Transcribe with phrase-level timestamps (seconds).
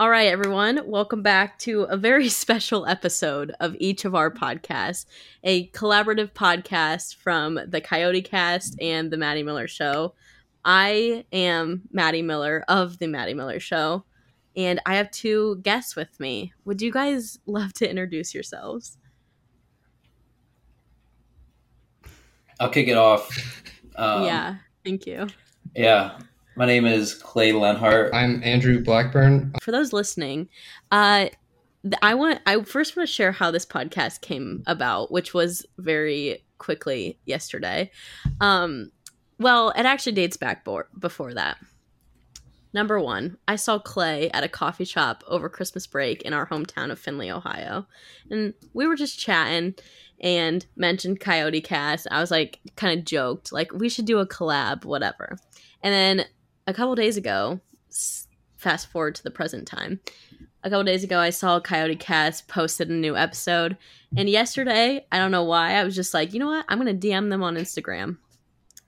[0.00, 5.06] All right, everyone, welcome back to a very special episode of each of our podcasts,
[5.42, 10.14] a collaborative podcast from the Coyote Cast and the Maddie Miller Show.
[10.64, 14.04] I am Maddie Miller of the Maddie Miller Show,
[14.54, 16.52] and I have two guests with me.
[16.64, 18.98] Would you guys love to introduce yourselves?
[22.60, 23.28] I'll kick it off.
[23.96, 24.54] Um, yeah,
[24.84, 25.26] thank you.
[25.74, 26.20] Yeah,
[26.58, 28.12] my name is Clay Lenhart.
[28.12, 29.54] I'm Andrew Blackburn.
[29.62, 30.48] For those listening,
[30.90, 31.28] uh,
[32.02, 36.44] I want I first want to share how this podcast came about, which was very
[36.58, 37.92] quickly yesterday.
[38.40, 38.90] Um,
[39.38, 41.58] well, it actually dates back bo- before that.
[42.74, 46.90] Number one, I saw Clay at a coffee shop over Christmas break in our hometown
[46.90, 47.86] of Findlay, Ohio.
[48.30, 49.76] And we were just chatting
[50.20, 52.08] and mentioned Coyote Cast.
[52.10, 55.38] I was like, kind of joked, like, we should do a collab, whatever.
[55.82, 56.26] And then
[56.68, 57.60] a couple days ago,
[58.58, 60.00] fast forward to the present time,
[60.62, 63.78] a couple days ago, I saw Coyote Cast posted a new episode.
[64.16, 66.66] And yesterday, I don't know why, I was just like, you know what?
[66.68, 68.18] I'm going to DM them on Instagram.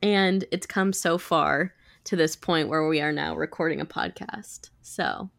[0.03, 1.73] And it's come so far
[2.05, 4.69] to this point where we are now recording a podcast.
[4.83, 5.31] So,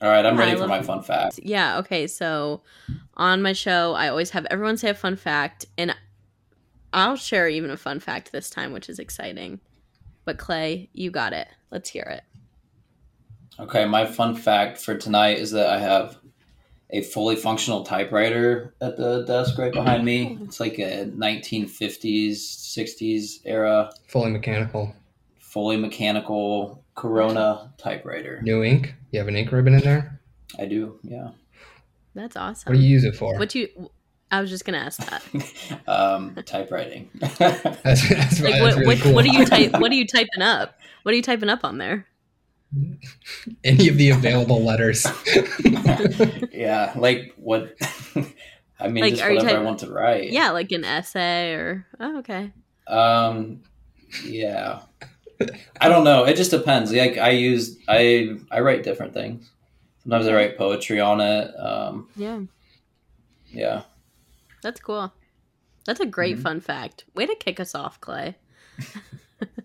[0.00, 1.40] all right, I'm ready for my fun fact.
[1.42, 2.06] Yeah, okay.
[2.06, 2.62] So,
[3.16, 5.94] on my show, I always have everyone say a fun fact, and
[6.92, 9.60] I'll share even a fun fact this time, which is exciting.
[10.24, 11.48] But, Clay, you got it.
[11.70, 12.24] Let's hear it.
[13.58, 16.18] Okay, my fun fact for tonight is that I have
[16.90, 20.38] a fully functional typewriter at the desk right behind me.
[20.42, 23.92] It's like a 1950s, 60s era.
[24.08, 24.94] Fully mechanical
[25.50, 28.40] fully mechanical Corona typewriter.
[28.42, 28.94] New ink?
[29.10, 30.20] You have an ink ribbon in there?
[30.58, 31.30] I do, yeah.
[32.14, 32.70] That's awesome.
[32.70, 33.36] What do you use it for?
[33.36, 33.90] What do you?
[34.30, 35.22] I was just gonna ask that.
[35.88, 37.10] um, typewriting.
[37.14, 39.12] that's, that's, like, what, really what, cool.
[39.14, 39.72] what, are you type?
[39.80, 40.78] What are you typing up?
[41.02, 42.06] What are you typing up on there?
[43.64, 45.04] Any of the available letters.
[46.52, 47.74] yeah, like what?
[48.78, 50.30] I mean, like, just whatever type- I want to write.
[50.30, 51.86] Yeah, like an essay or.
[51.98, 52.52] Oh, okay.
[52.86, 53.62] Um,
[54.24, 54.82] yeah.
[55.80, 56.24] I don't know.
[56.24, 56.92] It just depends.
[56.92, 59.50] Like I use I I write different things.
[60.02, 61.54] Sometimes I write poetry on it.
[61.58, 62.40] Um, yeah.
[63.50, 63.82] Yeah.
[64.62, 65.12] That's cool.
[65.86, 66.42] That's a great mm-hmm.
[66.42, 67.04] fun fact.
[67.14, 68.36] Way to kick us off, Clay.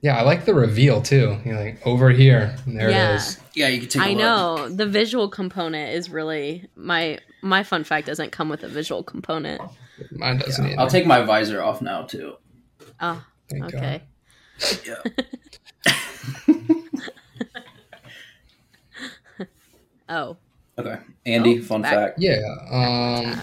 [0.02, 1.38] yeah, I like the reveal too.
[1.46, 2.56] You're like over here.
[2.66, 3.14] there yeah.
[3.14, 3.40] it is.
[3.54, 4.02] Yeah, you can take.
[4.02, 8.68] I know the visual component is really my my fun fact doesn't come with a
[8.68, 9.62] visual component.
[10.12, 10.70] Mine doesn't.
[10.70, 10.80] Yeah.
[10.80, 12.36] I'll take my visor off now too.
[13.02, 14.02] Oh, Thank okay.
[14.86, 14.96] Yeah.
[20.10, 20.38] oh.
[20.78, 20.98] Okay.
[21.26, 21.94] Andy, oh, fun back.
[21.94, 22.20] fact.
[22.20, 22.42] Yeah.
[22.72, 23.42] Um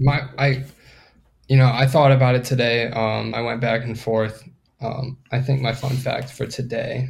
[0.00, 0.64] my I
[1.48, 2.88] you know, I thought about it today.
[2.90, 4.42] Um I went back and forth.
[4.80, 7.08] Um I think my fun fact for today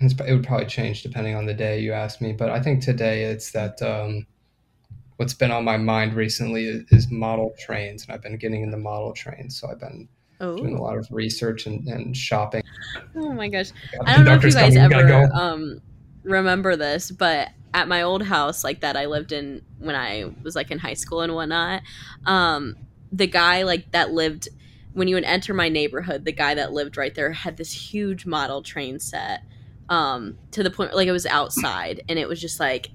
[0.00, 3.24] it would probably change depending on the day you ask me, but I think today
[3.24, 4.26] it's that um
[5.16, 8.76] what's been on my mind recently is, is model trains and I've been getting into
[8.76, 9.58] model trains.
[9.60, 10.08] So I've been
[10.40, 10.56] Oh.
[10.56, 12.62] Doing a lot of research and, and shopping.
[13.16, 13.72] Oh my gosh.
[14.06, 15.22] I don't know if you guys coming, ever go.
[15.34, 15.80] um,
[16.28, 20.56] remember this, but at my old house, like that I lived in when I was
[20.56, 21.82] like in high school and whatnot,
[22.26, 22.76] um,
[23.12, 24.48] the guy like that lived
[24.92, 28.26] when you would enter my neighborhood, the guy that lived right there had this huge
[28.26, 29.42] model train set
[29.88, 32.90] um, to the point like it was outside and it was just like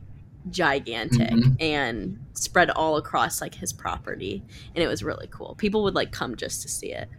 [0.49, 1.53] gigantic mm-hmm.
[1.59, 4.43] and spread all across like his property
[4.75, 5.55] and it was really cool.
[5.55, 7.09] People would like come just to see it.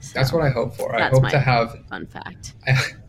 [0.00, 0.94] So that's what I hope for.
[0.94, 2.54] I hope to have fun fact.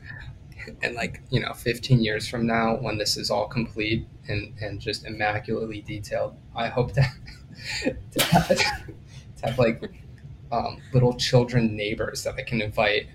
[0.82, 4.80] and like you know, 15 years from now, when this is all complete and and
[4.80, 7.06] just immaculately detailed, I hope to,
[7.84, 9.84] to, have, to have like
[10.52, 13.08] um, little children neighbors that I can invite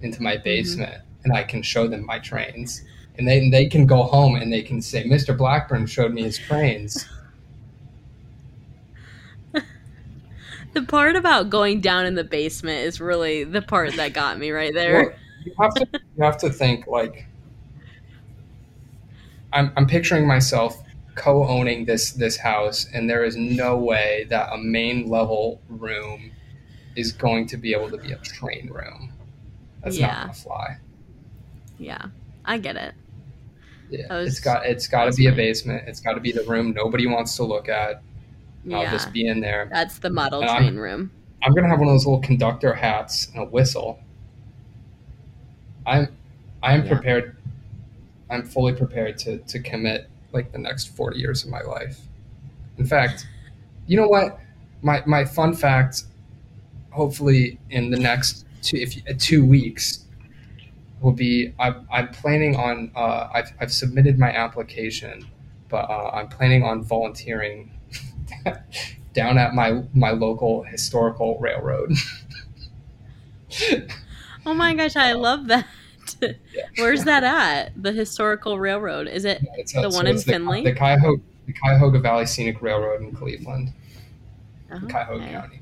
[0.00, 0.44] into my mm-hmm.
[0.44, 1.24] basement, mm-hmm.
[1.24, 2.82] and I can show them my trains,
[3.18, 5.36] and they they can go home and they can say, "Mr.
[5.36, 7.06] Blackburn showed me his trains."
[10.72, 14.50] the part about going down in the basement is really the part that got me
[14.50, 15.16] right there.
[15.44, 17.26] You have to you have to think like
[19.52, 20.82] I'm I'm picturing myself
[21.14, 26.30] co-owning this this house and there is no way that a main level room
[26.96, 29.12] is going to be able to be a train room.
[29.82, 30.06] That's yeah.
[30.06, 30.76] not gonna fly.
[31.78, 32.06] Yeah.
[32.44, 32.94] I get it.
[33.90, 34.14] Yeah.
[34.14, 35.84] Was, it's got it's gotta be a basement.
[35.86, 38.02] It's gotta be the room nobody wants to look at
[38.64, 38.78] yeah.
[38.78, 39.68] I'll just be in there.
[39.72, 41.10] That's the model and train I'm, room.
[41.42, 44.00] I'm gonna have one of those little conductor hats and a whistle.
[45.86, 46.08] I'm
[46.62, 46.92] I'm yeah.
[46.92, 47.36] prepared.
[48.30, 52.00] I'm fully prepared to to commit like the next 40 years of my life.
[52.78, 53.26] In fact,
[53.86, 54.38] you know what?
[54.82, 56.04] My my fun fact.
[56.90, 60.04] Hopefully, in the next two if two weeks,
[61.02, 65.26] will be I'm, I'm planning on uh, I've, I've submitted my application
[65.68, 67.70] but uh, i'm planning on volunteering
[69.12, 71.94] down at my my local historical railroad
[74.46, 75.66] oh my gosh i love that.
[76.20, 76.32] yeah.
[76.78, 77.80] where's that at?
[77.80, 79.06] The historical railroad.
[79.06, 79.40] Is it
[79.72, 83.72] the one in Findlay the, the cuyahoga the cuyahoga valley scenic railroad in cleveland.
[84.70, 85.32] Oh, cuyahoga okay.
[85.32, 85.60] county.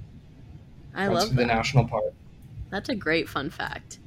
[0.94, 2.12] I love the national park.
[2.71, 3.99] That's a great fun fact.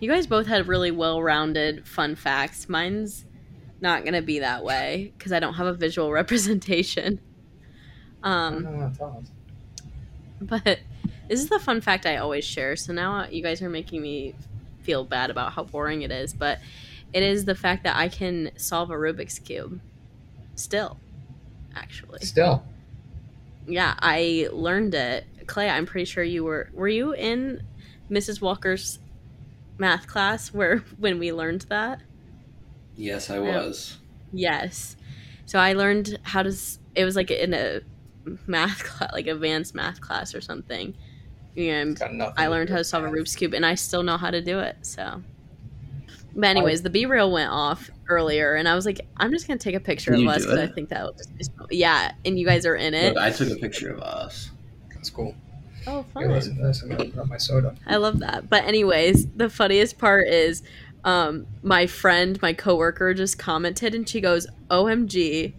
[0.00, 2.68] You guys both had really well-rounded fun facts.
[2.68, 3.24] Mine's
[3.80, 7.20] not gonna be that way because I don't have a visual representation.
[8.22, 8.92] Um,
[10.40, 10.80] but
[11.32, 12.76] this is the fun fact I always share.
[12.76, 14.34] So now you guys are making me
[14.82, 16.58] feel bad about how boring it is, but
[17.14, 19.80] it is the fact that I can solve a Rubik's cube.
[20.56, 20.98] Still,
[21.74, 22.18] actually.
[22.20, 22.62] Still.
[23.66, 25.24] Yeah, I learned it.
[25.46, 26.68] Clay, I'm pretty sure you were.
[26.74, 27.62] Were you in
[28.10, 28.42] Mrs.
[28.42, 28.98] Walker's
[29.78, 32.02] math class where when we learned that?
[32.94, 33.96] Yes, I was.
[34.34, 34.96] yes.
[35.46, 36.54] So I learned how to
[36.94, 37.80] it was like in a
[38.46, 40.94] math class, like advanced math class or something.
[41.56, 42.00] And
[42.36, 43.12] I learned how to solve math.
[43.12, 44.76] a Rubik's cube and I still know how to do it.
[44.82, 45.22] So
[46.34, 49.74] but anyways, the BeReal went off earlier, and I was like, I'm just gonna take
[49.74, 52.12] a picture of us because I think that will just be so, yeah.
[52.24, 53.14] And you guys are in it.
[53.14, 54.50] Look, I took a picture of us.
[54.94, 55.34] That's cool.
[55.86, 56.30] Oh, fun.
[56.30, 56.82] listen to this.
[56.82, 57.74] I'm my soda.
[57.86, 58.48] I love that.
[58.48, 60.62] But anyways, the funniest part is
[61.04, 65.52] um, my friend, my coworker, just commented and she goes, "OMG,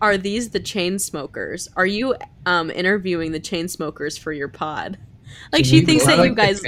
[0.00, 1.68] are these the Chainsmokers?
[1.76, 4.98] Are you um, interviewing the Chainsmokers for your pod?"
[5.52, 6.62] Like she thinks that you guys,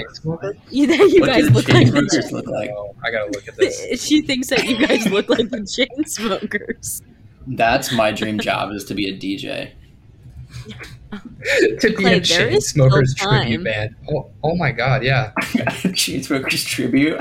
[0.70, 2.70] you, that you guys look like, the, look like.
[2.70, 4.00] Oh, I gotta look at this.
[4.06, 7.02] She thinks that you guys look like the Chainsmokers.
[7.46, 9.72] That's my dream job is to be a DJ.
[11.80, 13.94] to be Clay, a Chainsmokers tribute band.
[14.10, 15.32] Oh, oh my god, yeah.
[15.38, 17.20] Chainsmokers tribute.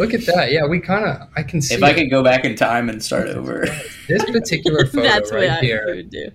[0.00, 0.50] Look at that.
[0.50, 1.28] Yeah, we kind of.
[1.36, 1.74] I can see.
[1.74, 3.66] If I could go back in time and start over.
[4.08, 5.84] This particular photo That's right what here.
[5.86, 6.30] would do.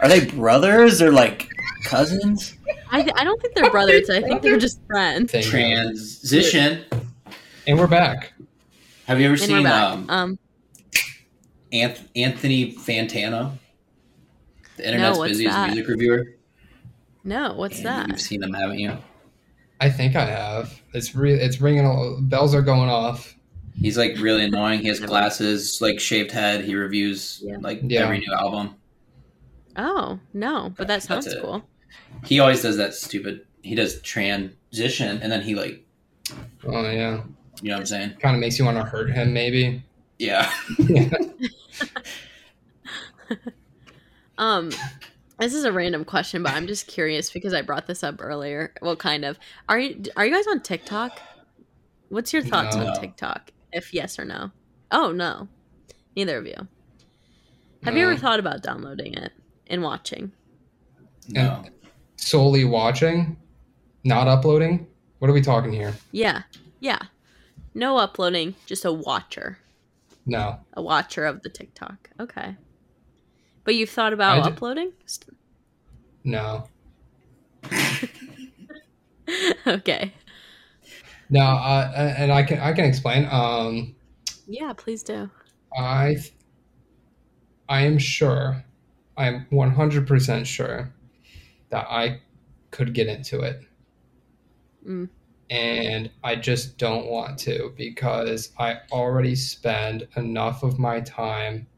[0.00, 1.50] Are they brothers or like
[1.84, 2.56] cousins?
[2.90, 4.08] I, th- I don't think they're brothers.
[4.08, 5.32] I think they're just friends.
[5.32, 6.86] Transition.
[7.66, 8.32] And we're back.
[9.06, 10.38] Have you ever and seen um, um
[11.72, 13.58] Anthony Fantano?
[14.78, 15.66] The internet's no, busiest that?
[15.72, 16.24] music reviewer.
[17.24, 18.08] No, what's and that?
[18.08, 18.96] You've seen them, haven't you?
[19.80, 20.80] I think I have.
[20.92, 21.86] It's re- It's ringing.
[21.86, 23.36] All- bells are going off.
[23.80, 24.80] He's like really annoying.
[24.80, 26.64] He has glasses, like shaved head.
[26.64, 27.56] He reviews yeah.
[27.60, 28.00] like yeah.
[28.00, 28.74] every new album.
[29.76, 31.64] Oh no, but that sounds cool.
[32.24, 33.46] He always does that stupid.
[33.62, 35.84] He does transition, and then he like.
[36.64, 37.22] Oh yeah.
[37.62, 38.14] You know what I'm saying?
[38.20, 39.82] Kind of makes you want to hurt him, maybe.
[40.18, 40.50] Yeah.
[44.40, 44.70] Um,
[45.40, 48.72] this is a random question, but I'm just curious because I brought this up earlier.
[48.82, 49.38] Well, kind of.
[49.68, 51.18] Are you are you guys on TikTok?
[52.10, 52.86] What's your thoughts no.
[52.86, 53.50] on TikTok?
[53.72, 54.50] If yes or no?
[54.90, 55.48] Oh no,
[56.14, 56.68] neither of you.
[57.84, 58.00] Have no.
[58.00, 59.32] you ever thought about downloading it
[59.68, 60.32] and watching?
[61.28, 61.62] No.
[61.64, 61.70] And
[62.16, 63.36] solely watching,
[64.04, 64.86] not uploading.
[65.18, 65.94] What are we talking here?
[66.12, 66.42] Yeah,
[66.80, 67.00] yeah.
[67.74, 69.58] No uploading, just a watcher.
[70.26, 70.58] No.
[70.74, 72.10] A watcher of the TikTok.
[72.20, 72.56] Okay.
[73.64, 74.92] But you've thought about d- uploading?
[76.24, 76.68] No.
[79.66, 80.12] okay.
[81.30, 83.28] No, uh, and I can I can explain.
[83.30, 83.94] Um,
[84.46, 85.30] yeah, please do.
[85.78, 86.16] I
[87.68, 88.64] I am sure,
[89.16, 90.92] I am one hundred percent sure
[91.70, 92.20] that I
[92.72, 93.60] could get into it,
[94.86, 95.08] mm.
[95.50, 101.68] and I just don't want to because I already spend enough of my time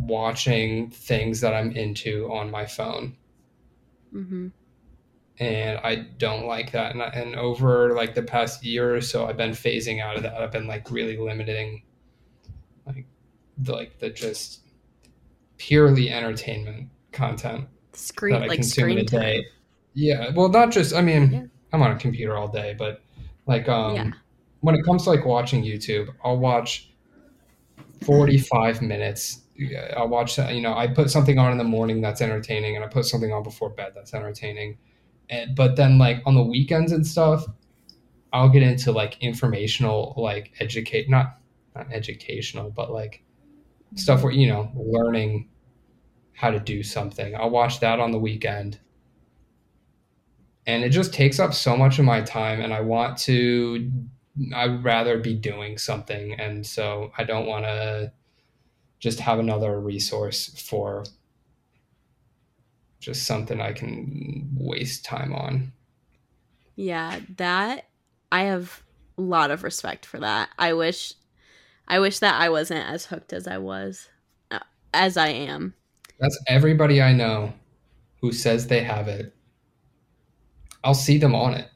[0.00, 3.16] watching things that I'm into on my phone.
[4.14, 4.48] Mm-hmm.
[5.38, 6.92] And I don't like that.
[6.92, 10.22] And, I, and over like the past year or so, I've been phasing out of
[10.22, 10.34] that.
[10.34, 11.82] I've been like really limiting,
[12.86, 13.06] like
[13.58, 14.60] the, like the just
[15.56, 19.36] purely entertainment content screen that I like consume in a day.
[19.36, 19.50] Time.
[19.94, 20.94] Yeah, well, not just.
[20.94, 21.42] I mean, yeah.
[21.72, 23.02] I'm on a computer all day, but
[23.46, 24.10] like, um, yeah.
[24.60, 26.90] when it comes to like watching YouTube, I'll watch
[28.04, 29.41] 45 minutes
[29.96, 32.84] I watch, uh, you know, I put something on in the morning that's entertaining, and
[32.84, 34.78] I put something on before bed that's entertaining.
[35.30, 37.44] And but then like on the weekends and stuff,
[38.32, 41.38] I'll get into like informational, like educate, not
[41.74, 43.22] not educational, but like
[43.94, 44.26] stuff mm-hmm.
[44.26, 45.48] where you know learning
[46.32, 47.34] how to do something.
[47.36, 48.78] I'll watch that on the weekend.
[50.66, 53.90] And it just takes up so much of my time and I want to
[54.54, 58.12] I'd rather be doing something and so I don't want to
[59.02, 61.04] just have another resource for
[63.00, 65.72] just something I can waste time on.
[66.76, 67.86] Yeah, that
[68.30, 68.80] I have
[69.18, 70.50] a lot of respect for that.
[70.56, 71.14] I wish
[71.88, 74.08] I wish that I wasn't as hooked as I was
[74.52, 74.60] uh,
[74.94, 75.74] as I am.
[76.20, 77.52] That's everybody I know
[78.20, 79.34] who says they have it.
[80.84, 81.68] I'll see them on it.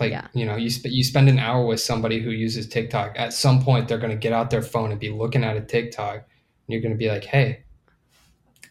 [0.00, 0.26] Like, Yeah.
[0.32, 3.12] you know, you sp- you spend an hour with somebody who uses TikTok.
[3.16, 5.60] At some point they're going to get out their phone and be looking at a
[5.60, 6.14] TikTok.
[6.16, 6.24] And
[6.68, 7.64] you're going to be like, "Hey,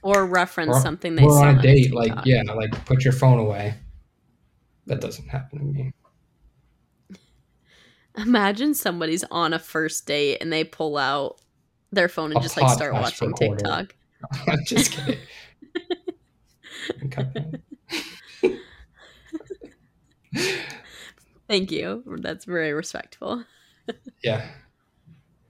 [0.01, 3.13] Or reference Or- something they saw on a on date." Like, yeah, like put your
[3.13, 3.75] phone away.
[4.87, 5.93] That doesn't happen to me.
[8.17, 11.39] Imagine somebody's on a first date and they pull out
[11.91, 13.55] their phone and A just like start watching recorder.
[13.57, 13.95] TikTok.
[14.47, 15.19] I'm just kidding.
[21.51, 22.03] Thank you.
[22.22, 23.46] That's very respectful.
[24.24, 24.48] Yeah.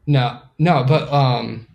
[0.05, 1.67] No, no, but um,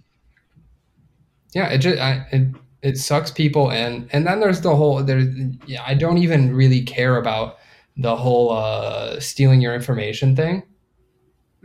[1.55, 2.49] yeah, it just I, it
[2.83, 5.21] it sucks people and and then there's the whole there.
[5.67, 7.59] Yeah, I don't even really care about
[7.97, 10.63] the whole uh stealing your information thing.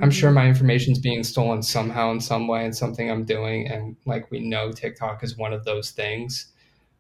[0.02, 0.12] I'm Mm-hmm.
[0.12, 4.32] sure my information's being stolen somehow in some way and something I'm doing, and like
[4.32, 6.52] we know TikTok is one of those things.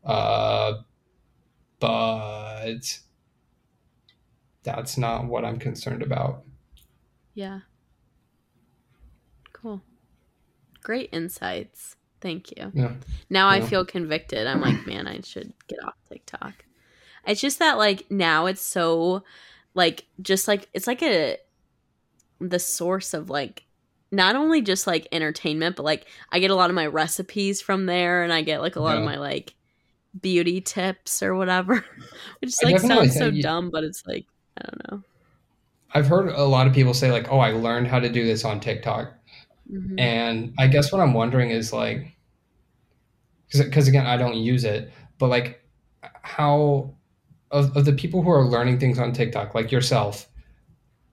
[0.06, 0.76] Uh,
[1.80, 3.00] but
[4.64, 6.44] that's not what I'm concerned about.
[7.34, 7.62] Yeah.
[9.54, 9.82] Cool.
[10.84, 11.96] Great insights.
[12.20, 12.72] Thank you.
[12.74, 12.94] Yeah.
[13.30, 14.46] Now I feel convicted.
[14.46, 16.66] I'm like, man, I should get off TikTok.
[17.26, 19.24] It's just that like now it's so
[19.74, 21.38] like just like it's like a
[22.40, 23.64] the source of like
[24.12, 27.86] not only just like entertainment, but like I get a lot of my recipes from
[27.86, 29.56] there and I get like a lot of my like
[30.20, 31.86] beauty tips or whatever.
[32.40, 34.26] Which like sounds so you- dumb, but it's like
[34.58, 35.04] I don't know.
[35.94, 38.46] I've heard a lot of people say like, "Oh, I learned how to do this
[38.46, 39.14] on TikTok,"
[39.72, 40.00] Mhm.
[40.00, 42.16] and I guess what I'm wondering is like,
[43.52, 45.62] because again, I don't use it, but like,
[46.22, 46.94] how
[47.52, 50.30] of of the people who are learning things on TikTok, like yourself,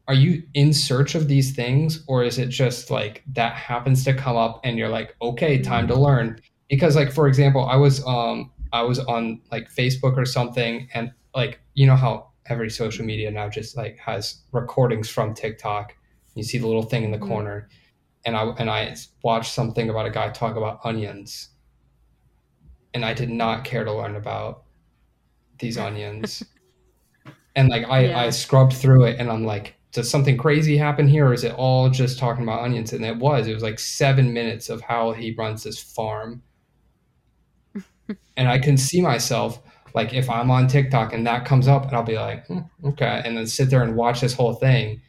[0.07, 4.15] are you in search of these things, or is it just like that happens to
[4.15, 6.41] come up and you're like, okay, time to learn?
[6.71, 11.13] Because like for example, I was um I was on like Facebook or something, and
[11.35, 15.95] like you know how every social media now just like has recordings from TikTok.
[16.35, 17.29] You see the little thing in the Mhm.
[17.29, 17.69] corner,
[18.27, 21.51] and I and I watched something about a guy talk about onions,
[22.95, 24.65] and I did not care to learn about
[25.59, 26.45] these onions.
[27.57, 28.19] and like I, Yeah.
[28.19, 31.55] I scrubbed through it, and I'm like, does something crazy happen here, or is it
[31.55, 32.93] all just talking about onions?
[32.93, 33.47] And it was.
[33.47, 36.43] It was like seven minutes of how he runs this farm,
[38.37, 39.61] and I can see myself
[39.95, 43.23] like if I'm on TikTok and that comes up, and I'll be like, hmm, okay,
[43.25, 45.01] and then sit there and watch this whole thing.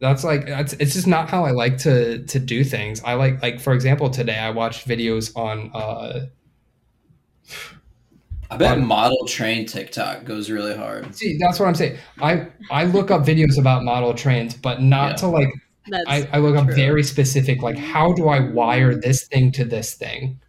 [0.00, 3.02] That's like that's it's just not how I like to to do things.
[3.04, 6.26] I like like for example today I watched videos on uh
[8.50, 11.14] I bet Um, model train TikTok goes really hard.
[11.14, 11.98] see that's what I'm saying.
[12.20, 15.16] I I look up videos about model trains, but not Yeah.
[15.16, 15.48] to like
[16.06, 19.94] I, I look up very specific like how do I wire this thing to this
[19.94, 20.40] thing?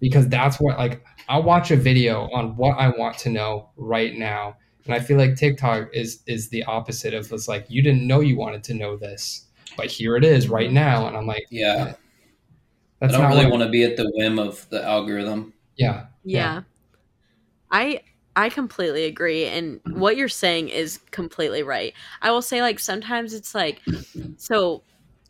[0.00, 4.14] Because that's what like I'll watch a video on what I want to know right
[4.16, 4.56] now.
[4.84, 8.18] And I feel like TikTok is is the opposite of this like you didn't know
[8.18, 9.46] you wanted to know this,
[9.76, 11.06] but here it is right now.
[11.06, 11.96] And I'm like, Yeah, I
[12.98, 15.54] that's don't not really want to be at the whim of the algorithm.
[15.76, 16.06] yeah.
[16.24, 16.62] yeah.
[17.70, 18.00] I
[18.34, 21.94] I completely agree and what you're saying is completely right.
[22.22, 23.80] I will say like sometimes it's like
[24.36, 24.82] so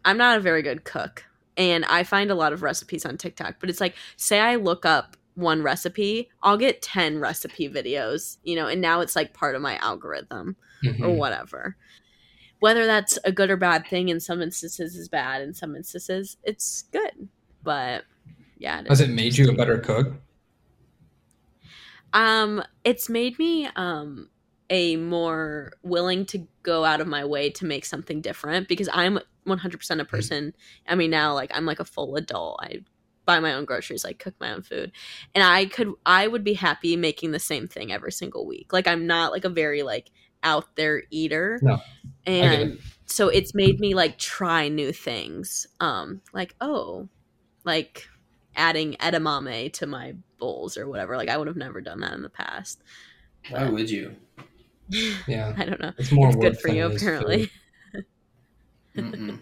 [0.07, 1.25] I'm not a very good cook
[1.59, 4.87] and I find a lot of recipes on TikTok, but it's like say I look
[4.87, 9.55] up one recipe, I'll get 10 recipe videos, you know, and now it's like part
[9.55, 11.05] of my algorithm Mhm.
[11.05, 11.77] or whatever.
[12.61, 16.37] Whether that's a good or bad thing in some instances is bad, in some instances
[16.43, 17.29] it's good.
[17.63, 18.05] But
[18.59, 20.13] yeah, Has it made you a better cook?
[22.13, 24.31] Um, it's made me um
[24.69, 29.19] a more willing to go out of my way to make something different because I'm
[29.45, 30.55] 100% a person.
[30.87, 32.61] I mean, now like I'm like a full adult.
[32.63, 32.81] I
[33.31, 34.91] buy my own groceries, i cook my own food.
[35.35, 38.73] And I could I would be happy making the same thing every single week.
[38.73, 40.11] Like I'm not like a very like
[40.43, 41.61] out there eater.
[41.63, 41.77] No,
[42.27, 45.67] get And so it's made me like try new things.
[45.79, 47.09] Um like oh,
[47.65, 48.09] like
[48.57, 51.17] adding edamame to my bowls or whatever.
[51.17, 52.83] Like I would have never done that in the past.
[53.49, 54.17] Why would you?
[55.29, 55.55] Yeah.
[55.57, 55.93] I don't know.
[55.99, 57.49] It's more it's good for you apparently.
[58.97, 59.39] Mm-mm.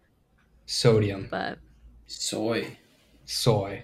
[0.66, 1.58] Sodium, but
[2.06, 2.76] Soy.
[3.26, 3.82] Soy.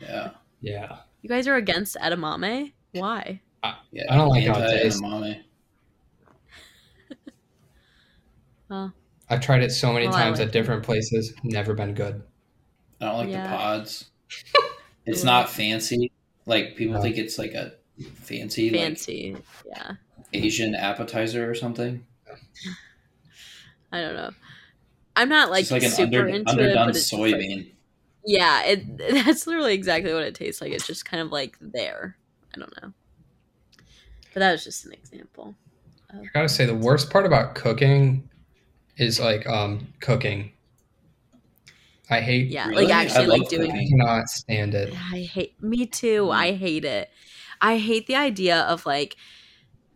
[0.00, 0.30] Yeah.
[0.60, 0.98] Yeah.
[1.22, 2.72] you guys are against edamame?
[2.92, 3.40] Why?
[3.92, 4.04] Yeah.
[4.10, 5.00] I don't like how it tastes.
[5.00, 5.42] edamame.
[8.68, 8.92] Well,
[9.28, 12.22] I've tried it so many oh, Well, times like at different places, never been good.
[13.00, 13.42] I don't like Yeah.
[13.50, 14.10] the pods.
[15.06, 15.26] It's Ooh.
[15.26, 16.10] not fancy.
[16.46, 17.02] Like people No.
[17.02, 17.72] think it's like a
[18.22, 19.36] fancy, fancy.
[19.66, 19.92] yeah.
[20.32, 22.06] Asian appetizer or something.
[23.92, 24.30] I don't know.
[25.14, 27.70] I'm not like, It's like an super under, into underdone it, but like- soybean.
[28.26, 30.72] Yeah, it that's literally exactly what it tastes like.
[30.72, 32.16] It's just kind of like there.
[32.54, 32.92] I don't know.
[34.32, 35.54] But that was just an example.
[36.10, 38.28] I gotta say, the worst part about cooking
[38.96, 40.52] is like um cooking.
[42.10, 42.48] I hate.
[42.48, 42.84] Yeah, Really?
[42.84, 43.78] like actually like doing it.
[43.78, 44.92] I cannot stand it.
[45.12, 46.30] I hate me too.
[46.30, 47.10] I hate it.
[47.60, 49.16] I hate the idea of like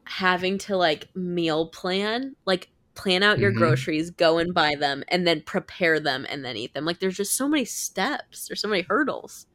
[0.04, 3.57] having to like meal plan, like plan out your Mhm.
[3.57, 6.85] groceries, go and buy them, and then prepare them and then eat them.
[6.85, 8.49] Like there's just so many steps.
[8.49, 9.47] There's so many hurdles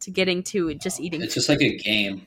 [0.00, 1.22] to getting to just eating.
[1.22, 2.26] It's just like a game.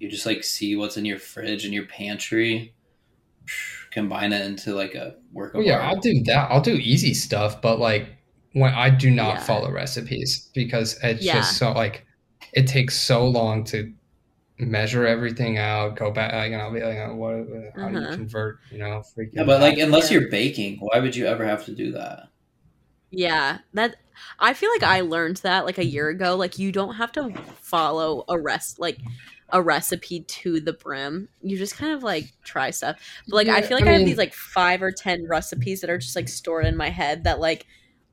[0.00, 2.74] You just like see what's in your fridge and your pantry,
[3.90, 5.78] combine it into like a work of Oh yeah.
[5.78, 6.50] I'll do that.
[6.50, 8.08] I'll do easy stuff, but like
[8.52, 9.44] when I do not Yeah.
[9.44, 11.34] follow recipes because it's Yeah.
[11.34, 12.06] just so like
[12.54, 13.92] it takes so long to
[14.58, 17.46] measure everything out, go back, like, and I'll be like, oh, what?
[17.80, 18.12] How do you Uh-huh.
[18.12, 18.60] convert?
[18.70, 19.30] You know, freaking.
[19.32, 20.18] Yeah, but like unless Yeah.
[20.18, 22.28] you're baking, why would you ever have to do that?
[23.10, 23.96] Yeah, that
[24.40, 26.34] I feel like I learned that like a year ago.
[26.36, 29.04] Like you don't have to follow a rest like
[29.50, 31.28] a recipe to the brim.
[31.40, 32.96] You just kind of like try stuff.
[33.28, 35.90] But like I feel like I I, have these like five or ten recipes that
[35.90, 37.66] are just like stored in my head that like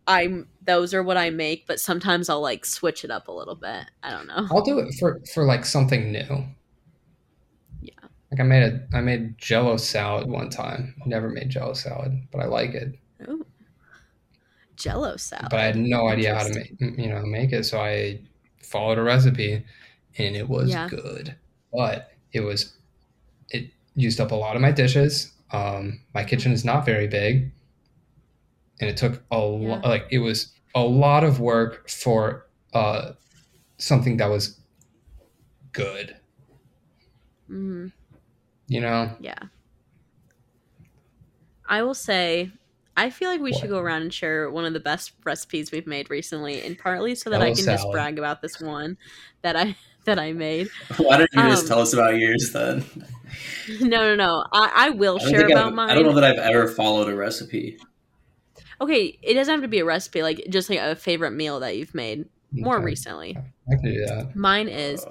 [0.07, 3.55] I'm those are what I make, but sometimes I'll like switch it up a little
[3.55, 3.85] bit.
[4.03, 4.47] I don't know.
[4.51, 6.45] I'll do it for for like something new.
[7.81, 7.93] Yeah.
[8.31, 10.95] Like I made a I made Jello salad one time.
[11.05, 12.95] Never made Jello salad, but I like it.
[13.27, 13.45] Ooh.
[14.75, 15.47] Jello salad.
[15.51, 18.19] But I had no idea how to make you know make it, so I
[18.63, 19.63] followed a recipe,
[20.17, 20.87] and it was Yeah.
[20.89, 21.35] good.
[21.73, 22.73] But it was
[23.49, 25.31] it used up a lot of my dishes.
[25.51, 27.51] Um, my kitchen is not very big,
[28.81, 29.81] and it took a lot.
[29.83, 29.89] Yeah.
[29.89, 33.13] Like it was a lot of work for uh
[33.77, 34.59] something that was
[35.71, 36.15] good.
[37.49, 37.87] mm-hmm.
[38.67, 39.37] You know, Yeah.
[41.67, 42.51] I will say,
[42.97, 43.59] I feel like we What?
[43.61, 47.15] should go around and share one of the best recipes we've made recently, and partly
[47.15, 48.97] so that Jello I can just brag about this one
[49.41, 50.67] that I that I made.
[50.97, 52.83] Why don't you just Um, tell us about yours then?
[53.79, 54.43] No, no, no.
[54.51, 55.89] I, I will I share about I've- mine.
[55.89, 57.77] I don't know that I've ever followed a recipe.
[58.81, 61.77] Okay, it doesn't have to be a recipe, like just like a favorite meal that
[61.77, 63.37] you've made more Okay, recently.
[63.71, 64.35] I can do that.
[64.35, 65.05] Mine is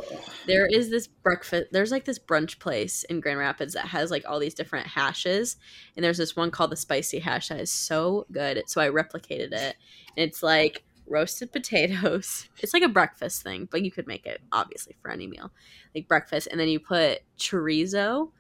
[0.47, 4.25] there is this breakfast there's like this brunch place in grand rapids that has like
[4.29, 5.57] all these different hashes
[5.97, 9.53] and there's this one called the spicy hash that is so good so i replicated
[9.53, 9.77] it
[10.17, 14.41] and it's like roasted potatoes it's like a breakfast thing but you could make it
[14.53, 15.53] obviously for any meal
[15.95, 18.31] like breakfast and then you put chorizo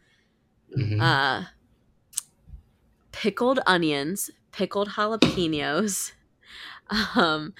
[0.76, 1.00] Mhm.
[1.00, 1.44] uh
[3.12, 6.12] pickled onions pickled jalapenos
[7.16, 7.54] um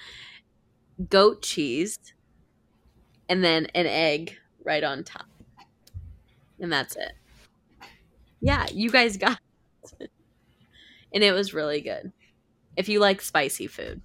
[1.09, 1.97] goat cheese
[3.29, 5.25] and then an egg right on top
[6.59, 7.13] and that's it
[8.41, 9.39] yeah you guys got
[9.99, 10.11] it.
[11.13, 12.11] and it was really good
[12.75, 14.01] if you like spicy food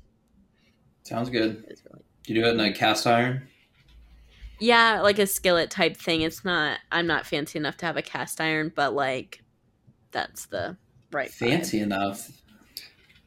[1.03, 1.63] Sounds good.
[1.63, 1.77] really
[2.25, 3.47] Do you do it in a cast iron?
[4.59, 8.03] yeah like a skillet type thing it's not i'm not fancy enough to have a
[8.03, 9.43] cast iron but like
[10.13, 10.77] that's the
[11.13, 11.35] right vibe.
[11.51, 12.31] Fancy enough.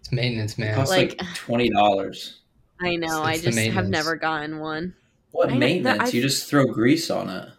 [0.10, 0.76] It's maintenance, It man.
[0.76, 2.40] costs like, Like- twenty dollars.
[2.82, 4.96] i know It's- i it's the just have never gotten one
[5.32, 6.00] What I maintenance?
[6.02, 7.50] I've- You just throw grease on it.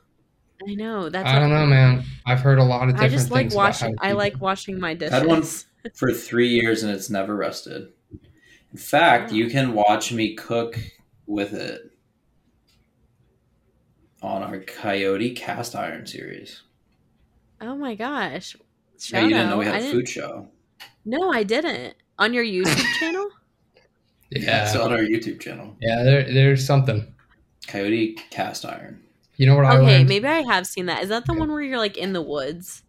[0.68, 2.02] i know that's I don't know, man.
[2.26, 5.18] I've heard a lot of i just like washing i like washing my dishes I
[5.18, 5.42] Had one
[5.94, 7.88] for three years and it's never rusted.
[8.72, 9.36] In fact, Wow.
[9.36, 10.78] you can watch me cook
[11.26, 11.82] with it
[14.22, 16.62] on our Coyote cast iron series.
[17.60, 19.50] oh my gosh Yeah, Shout you didn't out.
[19.50, 20.48] know we had a food show.
[21.04, 23.28] no i didn't on your youtube channel.
[24.30, 25.74] Yeah, It's on our YouTube channel.
[25.80, 26.04] yeah.
[26.04, 27.12] There, there's something.
[27.66, 29.02] Coyote cast iron.
[29.36, 30.08] You know what I okay learned?
[30.08, 32.82] maybe i have seen that is that the one where you're like in the woods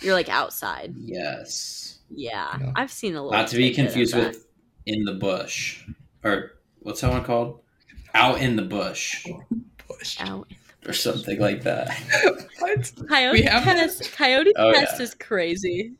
[0.00, 1.98] you're like outside Yes.
[2.10, 2.72] yeah No.
[2.76, 3.32] i've seen a lot.
[3.32, 4.46] Not to be confused with
[4.86, 5.82] in the bush.
[6.22, 7.60] Or what's that one called?
[8.14, 9.26] Out in the bush.
[9.88, 10.16] Bush.
[10.20, 10.46] Out.
[10.86, 11.90] Or something like that.
[12.58, 12.92] what?
[13.08, 13.76] Coyote We have that?
[13.76, 14.12] Cast.
[14.12, 15.02] Coyote Oh, Cast yeah.
[15.04, 15.92] is crazy.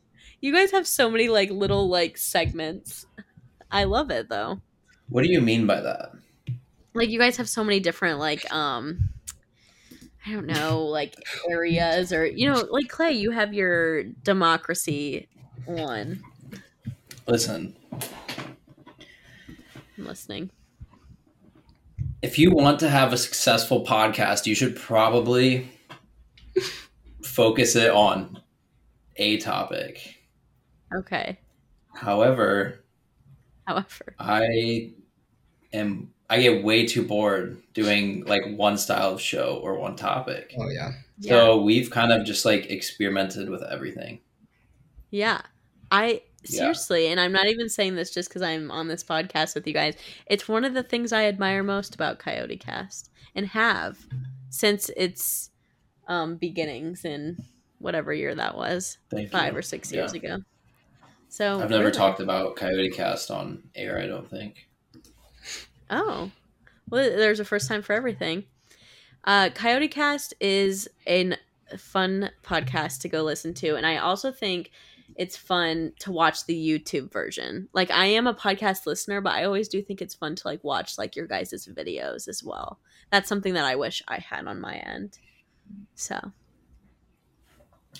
[0.45, 3.07] You guys have so many like little like segments.
[3.71, 4.61] I love it though.
[5.09, 6.11] What do you mean by that?
[6.93, 9.09] Like you guys have so many different like um
[10.23, 11.15] I don't know, like
[11.49, 15.27] areas or you know, like Clay, you have your democracy
[15.65, 16.21] one.
[17.25, 17.75] Listen,
[19.97, 20.51] I'm listening.
[22.21, 25.71] if you want to have a successful podcast, you should probably
[27.23, 28.43] focus it on
[29.15, 30.14] a topic.
[30.99, 31.39] Okay.
[31.93, 32.83] However,
[33.67, 34.15] However.
[34.19, 34.91] I
[35.73, 40.53] am I get way too bored doing like one style of show or one topic.
[40.57, 40.91] Oh yeah.
[41.21, 44.19] So we've kind of just like experimented with everything.
[45.11, 45.41] Yeah.
[45.91, 46.59] I Yeah.
[46.59, 49.73] seriously, and I'm not even saying this just because I'm on this podcast with you
[49.73, 49.95] guys.
[50.27, 53.97] It's one of the things I admire most about Coyote Cast and have
[54.49, 55.49] since its
[56.07, 57.43] um, beginnings in
[57.79, 59.59] whatever year that was, Thank five you.
[59.59, 60.01] or six Yeah.
[60.01, 60.39] years ago.
[61.35, 64.69] So I've never really- talked about Coyote Cast on air, I don't think.
[65.89, 66.31] Oh,
[66.89, 68.45] well, there's a first time for everything.
[69.25, 71.35] Uh, Coyote Cast is a
[71.77, 74.71] fun podcast to go listen to, and I also think
[75.17, 77.67] it's fun to watch the YouTube version.
[77.73, 80.63] Like, I am a podcast listener, but I always do think it's fun to like
[80.63, 82.79] watch like your guys' videos as well.
[83.11, 85.19] That's something that I wish I had on my end.
[85.95, 86.31] So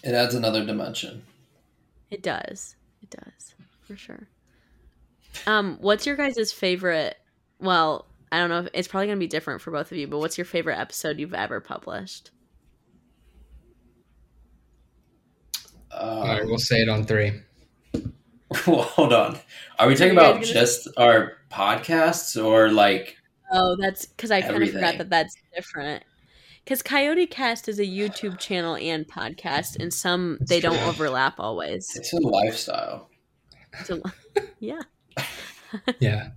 [0.05, 1.23] It adds another dimension.
[2.09, 2.77] it does,
[3.11, 4.27] it does for sure.
[5.47, 7.17] Um, what's your guys' favorite?
[7.59, 8.59] Well, I don't know.
[8.59, 11.19] If, it's probably gonna be different for both of you, but what's your favorite episode
[11.19, 12.31] you've ever published?
[15.91, 17.41] All right, Um, we'll say it on three.
[18.67, 19.37] well, hold on.
[19.79, 23.15] Are we talking you about gonna- just our podcasts or like
[23.51, 26.03] Oh, that's because I kind of forgot that that's different.
[26.65, 31.39] Because Coyote Cast is a YouTube channel and podcast, and some That's they don't overlap
[31.39, 31.95] always.
[31.95, 33.09] it's a lifestyle?
[33.85, 34.01] So,
[34.59, 34.81] yeah,
[35.99, 36.29] Yeah.